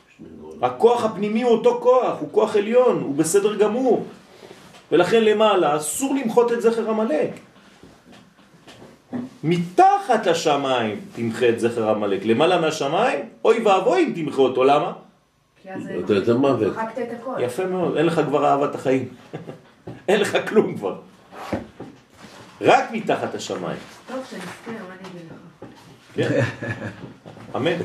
[0.63, 4.07] הכוח הפנימי הוא אותו כוח, הוא כוח עליון, הוא בסדר גמור.
[4.93, 7.31] ולכן למעלה אסור למחות את זכר המלאק.
[9.45, 12.25] מתחת לשמיים תמחה את זכר המלאק.
[12.25, 14.65] למעלה מהשמיים, אוי ואבוי אם תמחה אותו.
[14.65, 14.93] למה?
[15.63, 16.77] כי אז אתה יותר מוות.
[16.77, 17.31] מחקת את הכל.
[17.41, 19.09] יפה מאוד, אין לך כבר אהבת החיים.
[20.09, 21.01] אין לך כלום כבר.
[22.61, 23.79] רק מתחת השמיים.
[24.09, 25.69] טוב, שנזכה, מה אני אגיד לך?
[26.15, 26.41] כן.
[27.57, 27.77] אמן.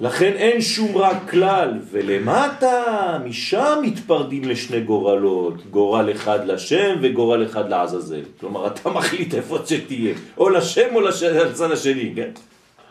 [0.00, 2.82] לכן אין שום רע כלל, ולמטה,
[3.24, 8.22] משם מתפרדים לשני גורלות, גורל אחד לשם וגורל אחד לעזאזל.
[8.40, 12.30] כלומר, אתה מחליט איפה שתהיה, או לשם או לש- לצד השני, כן?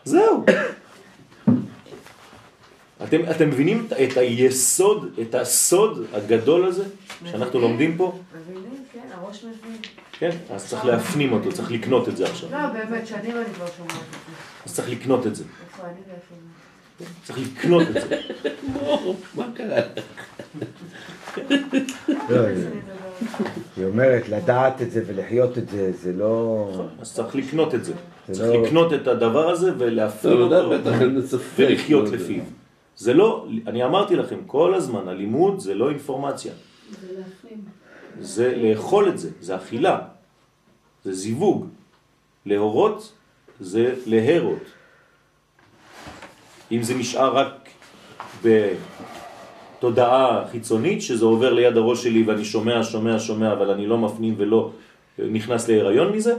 [0.04, 0.44] זהו.
[3.04, 6.84] אתם, אתם מבינים את- היסוד, את הסוד הגדול הזה
[7.30, 8.18] שאנחנו לומדים פה?
[8.42, 8.84] מבינים?
[8.92, 9.76] כן, הראש מבין.
[10.18, 10.30] כן?
[10.50, 12.48] אז צריך להפנים אותו, צריך לקנות את זה עכשיו.
[12.52, 14.32] לא, באמת, שנים אני כבר שומעת את זה.
[14.66, 15.44] אז צריך לקנות את זה.
[15.44, 16.34] איפה אני ואיפה.
[17.24, 18.20] צריך לקנות את זה.
[19.36, 19.80] מה קרה?
[22.30, 26.68] לא, היא- אומרת, לדעת את זה ולחיות את זה, זה לא...
[27.00, 27.92] אז צריך לקנות את זה.
[28.28, 30.44] זה צריך לא- לקנות את הדבר הזה ולהפעיל לא
[30.74, 30.88] אותו.
[31.58, 32.14] ולחיות לא.
[32.16, 32.42] לפיו.
[32.96, 36.52] זה לא, אני אמרתי לכם כל הזמן, הלימוד זה לא אינפורמציה.
[38.20, 39.98] זה לאכול את זה, זה אכילה.
[41.04, 41.66] זה זיווג.
[42.46, 43.12] להורות
[43.60, 44.62] זה להרות.
[46.72, 47.68] אם זה נשאר רק
[49.78, 54.34] בתודעה חיצונית, שזה עובר ליד הראש שלי ואני שומע, שומע, שומע, אבל אני לא מפנים
[54.38, 54.70] ולא
[55.18, 56.34] נכנס להיריון מזה,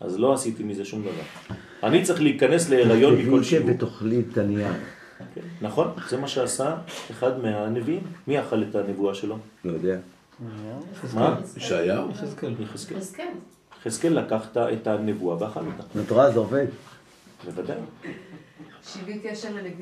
[0.00, 1.56] אז לא עשיתי מזה שום דבר.
[1.82, 3.70] אני צריך להיכנס להיריון מכל שיעור.
[3.70, 4.72] ותאכלי את הנייר.
[5.34, 6.76] כן, נכון, זה מה שעשה
[7.10, 8.02] אחד מהנביאים.
[8.26, 9.36] מי אכל את הנבואה שלו?
[9.64, 9.96] לא יודע.
[11.14, 11.36] מה?
[11.56, 12.10] ישעיהו?
[12.10, 12.54] יחזקאל.
[12.60, 12.98] יחזקאל.
[13.80, 15.82] יחזקאל לקחת את הנבואה ואכל אותה.
[15.94, 16.66] נותרה זה עובד.
[17.44, 17.76] בוודאי.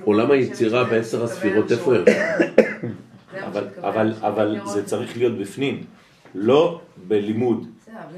[0.04, 2.04] עולם היצירה בעשר הספירות, איפה הוא?
[3.46, 5.84] אבל, אבל, אבל זה צריך להיות בפנים,
[6.34, 7.66] לא בלימוד.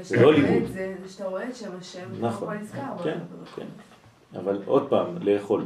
[0.01, 0.63] זה לא לימוד.
[0.73, 2.57] זה שאתה רואה את שם השם, נכון.
[3.03, 3.17] כן,
[3.55, 3.65] כן.
[4.39, 5.65] אבל עוד פעם, לאכול.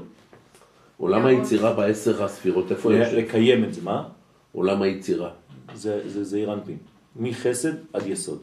[0.97, 3.15] עולם היצירה בעשר הספירות, איפה יושב?
[3.17, 4.07] לקיים את זה, מה?
[4.51, 5.29] עולם היצירה.
[5.73, 6.77] זה, זה זעיר אנפין.
[7.15, 8.41] מחסד עד יסוד.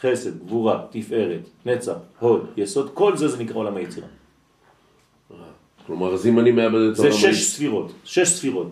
[0.00, 4.06] חסד, גבורה, תפארת, נצח, הוד, יסוד, כל זה זה נקרא עולם היצירה.
[5.86, 7.32] כלומר, אז אם אני מאבד את זה שש היצירה...
[7.42, 8.70] ספירות, שש ספירות.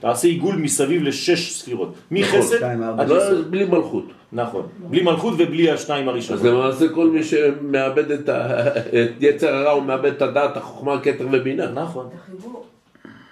[0.00, 1.94] תעשה עיגול מסביב לשש ספירות.
[2.10, 2.62] מחסד
[2.98, 3.50] עד יסוד.
[3.50, 4.04] בלי מלכות.
[4.32, 4.66] נכון.
[4.88, 6.42] בלי מלכות ובלי השניים אז הראשונות.
[6.44, 11.26] למעשה כל מי שמאבד את ה- את יצר הרע הוא מאבד את הדעת, החוכמה, הכתר
[11.32, 11.70] ובינה.
[11.72, 12.06] נכון.
[12.06, 12.64] את החיבור.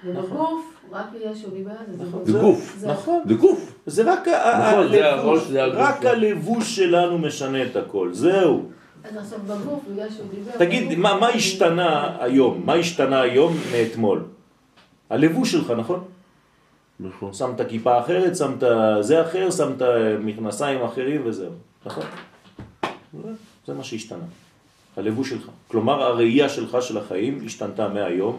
[0.06, 2.20] ובגוף רק בגלל שהוא דיבר על זה, נכון.
[2.24, 2.74] זה זה גוף.
[2.78, 3.20] זה- נכון.
[3.26, 3.72] זה גוף.
[3.86, 4.86] זה נכון.
[5.74, 8.62] רק הלבוש שלנו משנה את הכל, זהו.
[10.58, 12.62] תגיד, מה מה השתנה היום?
[12.64, 14.24] מה השתנה היום מאתמול?
[15.10, 16.04] הלבוש שלך, נכון?
[17.00, 17.32] נכון.
[17.32, 18.62] שמת כיפה אחרת, שמת
[19.00, 19.82] זה אחר, שמת
[20.20, 21.52] מכנסיים אחרים וזהו,
[21.86, 22.04] נכון?
[23.66, 24.24] זה מה שהשתנה,
[24.96, 25.48] הלבוש שלך.
[25.68, 28.38] כלומר, הראייה שלך של החיים השתנתה מהיום,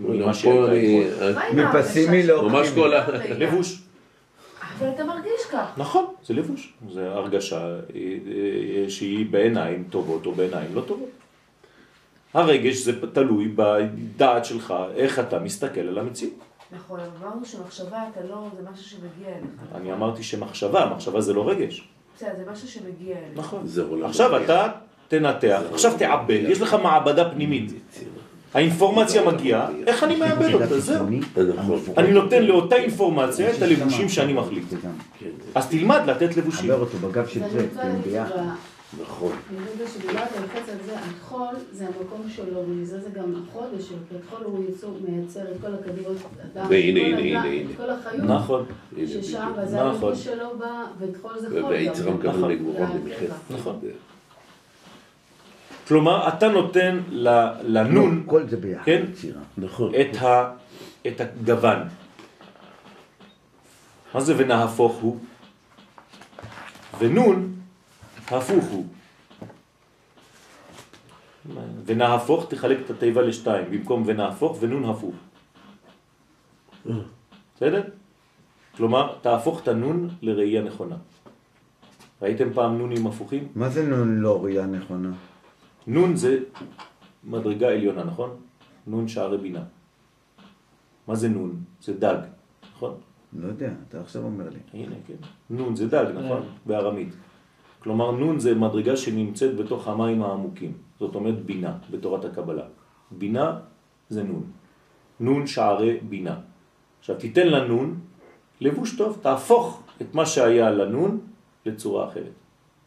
[0.00, 1.30] ממה שהייתה.
[1.30, 1.64] אתמול.
[1.64, 2.26] מפסימי?
[2.26, 2.48] לא.
[2.48, 3.06] ממש כל ה...
[3.40, 3.82] לבוש,
[4.78, 5.68] אבל אתה מרגיש כך.
[5.76, 6.74] נכון, זה לבוש.
[6.92, 11.08] זה הרגשה אה, שהיא בעיניים טובות או בעיניים לא טובות.
[12.34, 16.34] הרגש זה תלוי בדעת שלך, איך אתה מסתכל על המציאות.
[16.72, 19.74] נכון, אמרנו שמחשבה אתה לא, זה משהו שמגיע אליך.
[19.74, 21.88] אני אמרתי שמחשבה, מחשבה זה לא רגש.
[22.16, 23.38] בסדר, זה משהו שמגיע אליך.
[23.38, 24.04] נכון.
[24.04, 24.44] עכשיו.
[24.44, 24.68] אתה
[25.08, 27.72] תנתח, עכשיו תעבד, יש לך מעבדה פנימית.
[28.54, 31.06] האינפורמציה מגיעה, איך אני מאבד אותה, זהו.
[31.56, 31.78] נכון.
[31.96, 34.64] אני נותן לאותה אינפורמציה את הלבושים שאני מחליט.
[35.20, 36.64] כן, אז תלמד לתת לבושים.
[36.70, 38.28] חבר אותו בגב של זה, רוצה להגיד ביחד.
[38.36, 39.32] שב- נכון.
[39.50, 43.96] ברגע שדיברת על חץ על זה, החול זה המקום שלו, ולזה זה גם החודש שלו,
[44.08, 44.64] כי החול הוא
[45.08, 46.16] מייצר את כל הכדורות
[46.70, 47.68] והנה, כל הנה, הנה.
[47.76, 48.64] כל החיות, נכון,
[49.06, 49.52] ששם.
[49.62, 49.86] וזה נכון.
[49.88, 50.66] הלבוש שלו בא,
[50.98, 52.12] ואת חול זה חול.
[52.14, 52.50] מקבל נכון.
[52.50, 53.30] לגבורות למחיר.
[53.50, 53.78] נכון.
[55.88, 57.00] כלומר, אתה נותן
[57.64, 59.04] לנון כל זה ביחד, כן?
[59.12, 59.40] יצירה.
[59.58, 59.92] נכון.
[59.94, 60.50] את ה-
[61.06, 61.78] את הגוון.
[64.14, 65.18] מה זה ונהפוך הוא?
[66.98, 67.54] ונון,
[68.28, 68.86] הפוך הוא.
[71.86, 75.14] ונהפוך, תחלק את התיבה לשתיים, במקום ונהפוך ונון הפוך.
[77.56, 77.82] בסדר?
[78.76, 80.96] כלומר, תהפוך את הנון לראייה נכונה.
[82.22, 83.48] ראיתם פעם נונים הפוכים?
[83.54, 85.10] מה זה נון לא ראייה נכונה?
[85.88, 86.38] נון זה
[87.24, 88.30] מדרגה עליונה, נכון?
[88.86, 89.64] נון שערי בינה.
[91.08, 91.64] מה זה נון?
[91.80, 92.18] זה דג,
[92.76, 92.94] נכון?
[93.32, 94.60] לא יודע, אתה עכשיו אומר לי.
[94.72, 95.20] הנה, כן.
[95.50, 96.42] נון זה דג, נכון?
[96.66, 97.08] בארמית.
[97.78, 100.72] כלומר, נון זה מדרגה שנמצאת בתוך המים העמוקים.
[101.00, 102.64] זאת אומרת בינה, בתורת הקבלה.
[103.10, 103.58] בינה
[104.08, 104.44] זה נון.
[105.20, 106.36] נון שערי בינה.
[106.98, 108.00] עכשיו, תיתן לנון
[108.60, 111.20] לבוש טוב, תהפוך את מה שהיה לנון
[111.66, 112.36] לצורה אחרת.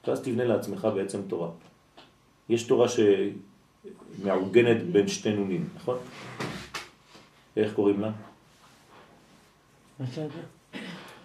[0.08, 1.49] ואז תבנה לעצמך בעצם תורה.
[2.52, 2.88] יש תורה
[4.20, 5.97] שמעוגנת בין שתי נונים, נכון?
[7.58, 8.12] איך קוראים לה?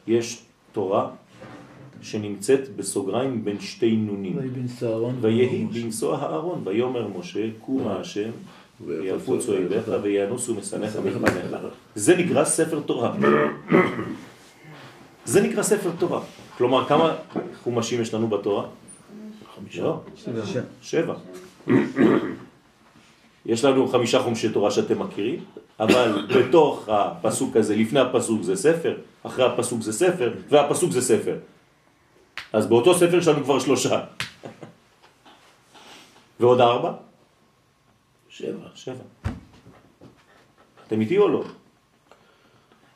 [0.06, 1.10] יש תורה
[2.02, 4.38] שנמצאת בסוגריים בין שתי נונים.
[5.20, 8.30] ויהי בנשוא הארון, ויאמר משה, קומה השם,
[8.86, 11.56] ויפוצו אליך וינוסו משנאיך מלפניך.
[11.94, 13.14] זה נקרא ספר תורה.
[15.24, 16.22] זה נקרא ספר תורה.
[16.58, 17.16] כלומר, כמה
[17.62, 18.66] חומשים יש לנו בתורה?
[19.56, 19.82] חמישה.
[19.82, 20.00] לא.
[20.82, 21.14] שבע.
[23.46, 25.44] יש לנו חמישה חומשי תורה שאתם מכירים,
[25.80, 31.38] אבל בתוך הפסוק הזה, לפני הפסוק זה ספר, אחרי הפסוק זה ספר, והפסוק זה ספר.
[32.52, 34.04] אז באותו ספר יש לנו כבר שלושה.
[36.40, 36.92] ועוד ארבע?
[38.28, 38.68] שבע.
[38.74, 39.04] שבע.
[40.86, 41.44] אתם איתי או לא?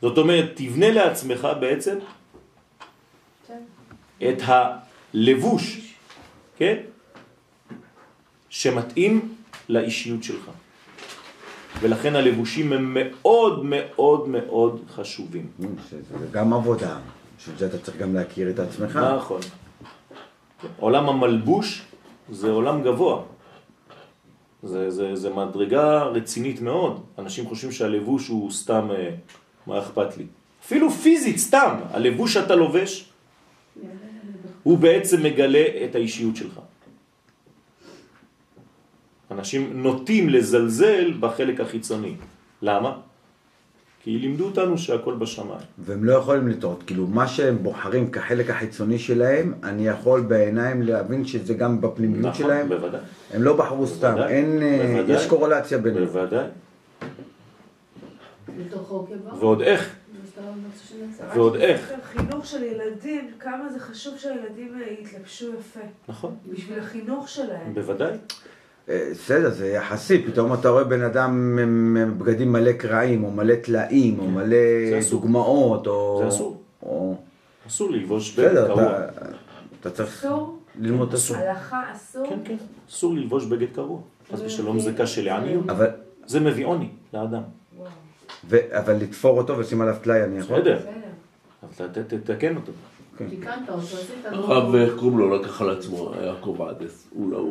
[0.03, 1.99] זאת אומרת, תבנה לעצמך בעצם
[4.19, 5.90] את הלבוש,
[6.61, 6.77] כן?
[8.49, 9.35] שמתאים
[9.69, 10.51] לאישיות שלך.
[11.81, 15.47] ולכן הלבושים הם מאוד מאוד מאוד חשובים.
[15.59, 16.99] נו, זה גם עבודה.
[17.39, 18.97] בשביל זה אתה צריך גם להכיר את עצמך.
[19.17, 19.41] נכון.
[20.79, 21.83] עולם המלבוש
[22.31, 23.23] זה עולם גבוה.
[24.63, 27.01] זה, זה, זה מדרגה רצינית מאוד.
[27.19, 29.11] אנשים חושבים שהלבוש הוא סתם, אה,
[29.67, 30.27] מה אכפת לי?
[30.65, 31.75] אפילו פיזית, סתם.
[31.91, 33.11] הלבוש שאתה לובש,
[34.63, 36.61] הוא בעצם מגלה את האישיות שלך.
[39.31, 42.15] אנשים נוטים לזלזל בחלק החיצוני.
[42.63, 42.97] למה?
[44.05, 45.61] כי לימדו אותנו שהכל בשמיים.
[45.79, 51.25] והם לא יכולים לטעות, כאילו מה שהם בוחרים כחלק החיצוני שלהם, אני יכול בעיניים להבין
[51.25, 52.69] שזה גם בפנימיות נכון, שלהם.
[52.69, 53.01] בוודאי.
[53.35, 55.17] הם לא בחרו סתם, בוודאי, אין, אה, בוודאי.
[55.17, 56.05] יש קורלציה ביניהם.
[56.05, 56.45] בוודאי.
[59.41, 59.95] ועוד איך,
[60.41, 61.41] אז לא.
[61.41, 61.93] ועוד איך.
[62.03, 65.81] חינוך של ילדים, כמה זה חשוב שהילדים יתלבשו יפה.
[66.09, 67.75] נכון, בשביל החינוך שלהם.
[67.75, 68.13] בוודאי.
[68.89, 73.55] אה, בסדר, זה יחסי, פתאום אתה רואה בן אדם עם בגדים מלא קרעים, או מלא
[73.55, 74.57] טלאים, או מלא
[74.91, 75.21] זה אסור.
[75.21, 76.21] דוגמאות, או...
[76.23, 76.63] זה אסור.
[76.83, 77.17] או...
[77.67, 78.83] אסור ללבוש בגד קרוע.
[78.83, 79.25] אתה,
[79.81, 80.27] אתה צריך?
[80.79, 81.37] ללמוד את הסוף.
[81.37, 82.27] הלכה אסור?
[82.29, 82.57] כן, כן.
[82.91, 84.01] אסור ללבוש בגד קרוע.
[84.33, 85.71] חס ושלום זה קשה לעניות.
[85.71, 85.87] אבל,
[86.27, 87.43] זה מביא עוני לאדם.
[88.49, 90.61] ו, אבל לתפור אותו ולשים עליו טלאי אני יכול?
[90.61, 90.79] בסדר.
[91.79, 91.87] אבל
[92.25, 92.73] תתקן אותו.
[94.33, 94.45] לו...
[94.53, 97.07] הרב, איך קוראים לו, לקח על עצמו, יעקב עדס.
[97.15, 97.45] הוא לא,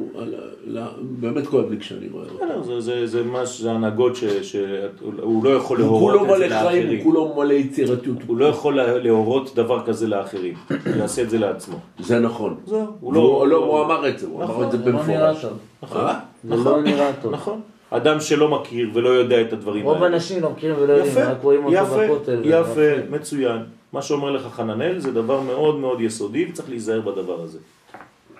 [0.67, 2.25] לא, באמת כואב לי כשאני רואה
[2.57, 2.81] אותו.
[2.81, 7.03] זה- מה זה הנהגות שהוא לא יכול להורות את זה מלא חיים, הוא לאחרים.
[7.03, 8.17] כולו מלא יצירתיות.
[8.27, 11.75] הוא לא יכול לה- להורות דבר כזה לאחרים, הוא יעשה את זה לעצמו.
[11.99, 12.55] זה נכון.
[12.65, 13.47] זהו, הוא לא...
[13.49, 15.45] לא, אמר את זה, הוא אמר נכון, את זה נראה במפורש.
[15.83, 16.05] נכון?
[16.43, 17.33] זה לא נראה טוב.
[17.33, 17.61] נכון.
[17.89, 20.05] אדם שלא מכיר ולא יודע את הדברים רוב האלה.
[20.05, 22.41] האנשים לא מכירים ולא יודעים, יפה, רק רואים אותו יפה, בכותל.
[22.43, 23.61] יפה, מצוין.
[23.93, 27.57] מה שאומר לך חננאל זה דבר מאוד מאוד יסודי וצריך להיזהר בדבר הזה.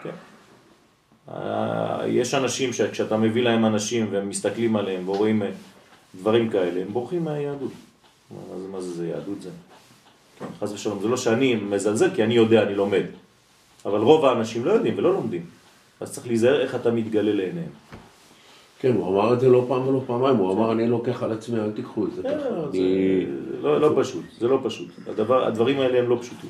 [0.04, 0.10] כן.
[1.30, 5.50] אה, יש אנשים שכשאתה מביא להם אנשים והם מסתכלים עליהם ורואים אה,
[6.16, 7.72] דברים כאלה, הם בורחים מהיהדות.
[8.32, 9.50] מה זה, מה זה, זה יהדות זה?
[10.40, 13.04] כן, חס ושלום, זה לא שאני מזלזל כי אני יודע, אני לומד.
[13.86, 15.46] אבל רוב האנשים לא יודעים ולא לומדים.
[16.00, 17.70] אז צריך להיזהר איך אתה מתגלה לעיניהם.
[18.80, 21.60] כן, הוא אמר את זה לא פעם ולא פעמיים, הוא אמר אני לוקח על עצמי,
[21.60, 22.32] אל תיקחו את זה ככה.
[22.72, 23.26] זה אני-
[23.62, 24.88] לא, לא פשוט, זה לא פשוט.
[25.08, 26.50] הדבר, הדברים האלה הם לא פשוטים.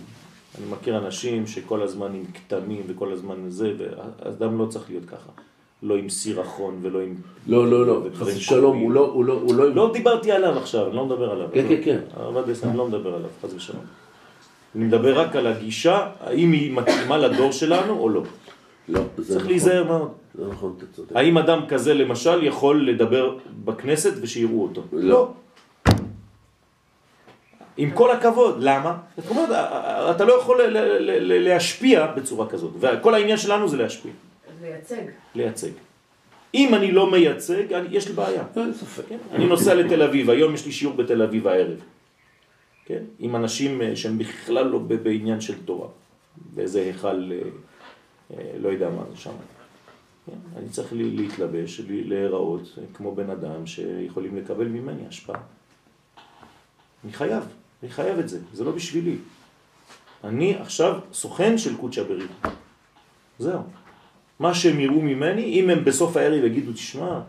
[0.57, 5.29] אני מכיר אנשים שכל הזמן עם כתמים וכל הזמן זה, ואדם לא צריך להיות ככה.
[5.83, 7.15] לא עם סירחון ולא עם...
[7.47, 8.77] לא, לא, לא, חס ושלום.
[8.77, 9.75] הוא לא, הוא לא, הוא לא...
[9.75, 11.47] לא דיברתי עליו עכשיו, אני לא מדבר עליו.
[11.53, 11.99] כן, כן, כן.
[12.17, 13.81] הרב אדס, אני לא מדבר עליו, חס ושלום.
[14.75, 18.21] אני מדבר רק על הגישה, האם היא מתאימה לדור שלנו או לא.
[18.89, 19.47] לא, זה צריך נכון.
[19.49, 20.11] להיזהר מאוד.
[20.51, 21.15] נכון, אתה צודק.
[21.15, 24.83] האם אדם כזה למשל יכול לדבר בכנסת ושיראו אותו?
[24.91, 25.31] לא.
[27.77, 28.97] עם כל הכבוד, למה?
[29.17, 29.49] זאת אומרת,
[30.15, 30.61] אתה לא יכול
[31.19, 34.11] להשפיע בצורה כזאת, וכל העניין שלנו זה להשפיע,
[34.61, 35.01] לייצג.
[35.35, 35.69] לייצג.
[36.53, 38.43] אם אני לא מייצג, אני- יש לי בעיה.
[38.55, 39.03] אין ספק.
[39.09, 39.17] כן?
[39.31, 41.79] אני נוסע לתל אביב, היום יש לי שיעור בתל אביב הערב.
[42.85, 43.03] כן?
[43.19, 45.87] עם אנשים אה, שהם בכלל לא בעניין של תורה.
[46.55, 47.39] באיזה היכל, אה,
[48.37, 49.31] אה, לא יודע מה זה שם.
[50.29, 50.59] כן?
[50.59, 55.41] אני צריך לי- להתלבש, לי- להיראות כמו בן אדם שיכולים לקבל ממני השפעה.
[57.03, 57.43] אני חייב,
[57.83, 59.15] אני חייב את זה, זה לא בשבילי.
[60.23, 62.31] אני עכשיו סוכן של קודשא בריך.
[63.39, 63.61] זהו.
[64.39, 67.21] מה שהם יראו ממני, אם הם בסוף הערב יגידו, תשמע,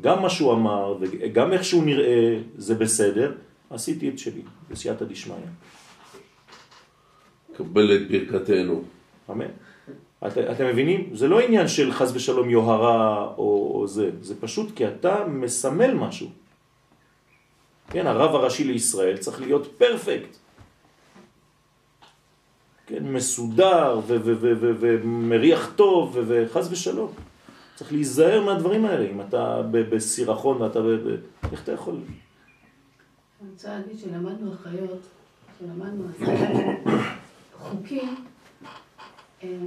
[0.00, 3.34] גם מה שהוא אמר וגם איך שהוא נראה זה בסדר,
[3.70, 5.36] עשיתי את שלי, בסייעתא דשמיא.
[7.56, 8.82] קבל את ברכתנו.
[9.30, 9.46] אמן.
[10.26, 11.10] את, אתם מבינים?
[11.12, 15.94] זה לא עניין של חס ושלום יוהרה או, או זה, זה פשוט כי אתה מסמל
[15.94, 16.28] משהו.
[17.90, 20.36] כן, הרב הראשי לישראל צריך להיות פרפקט.
[22.86, 27.12] כן, מסודר ומריח טוב וחס ושלום.
[27.74, 30.84] צריך להיזהר מהדברים האלה, אם אתה בסירחון ואתה ב...
[31.52, 31.94] איך אתה יכול?
[33.40, 35.00] אני רוצה להגיד שלמדנו אחיות,
[35.58, 36.04] שלמדנו
[37.62, 38.14] חוקים,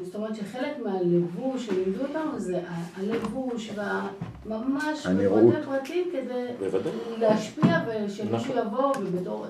[0.03, 2.59] זאת אומרת שחלק מהלבוש שלימדו אותנו זה
[2.97, 5.05] הלבוש והממש.
[5.07, 6.91] בפרטי פרטים כדי בוודאי.
[7.17, 8.57] להשפיע ושמישהו נכון.
[8.57, 9.45] יבוא ובתור...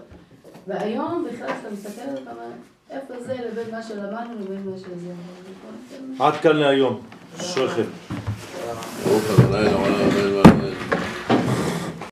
[0.67, 2.43] והיום בכלל כשאתה מסתכל על כמה,
[2.89, 5.13] איפה זה לבין מה שלמדנו לבין מה שזה.
[6.19, 7.01] עד כאן להיום.
[7.39, 7.83] שכם.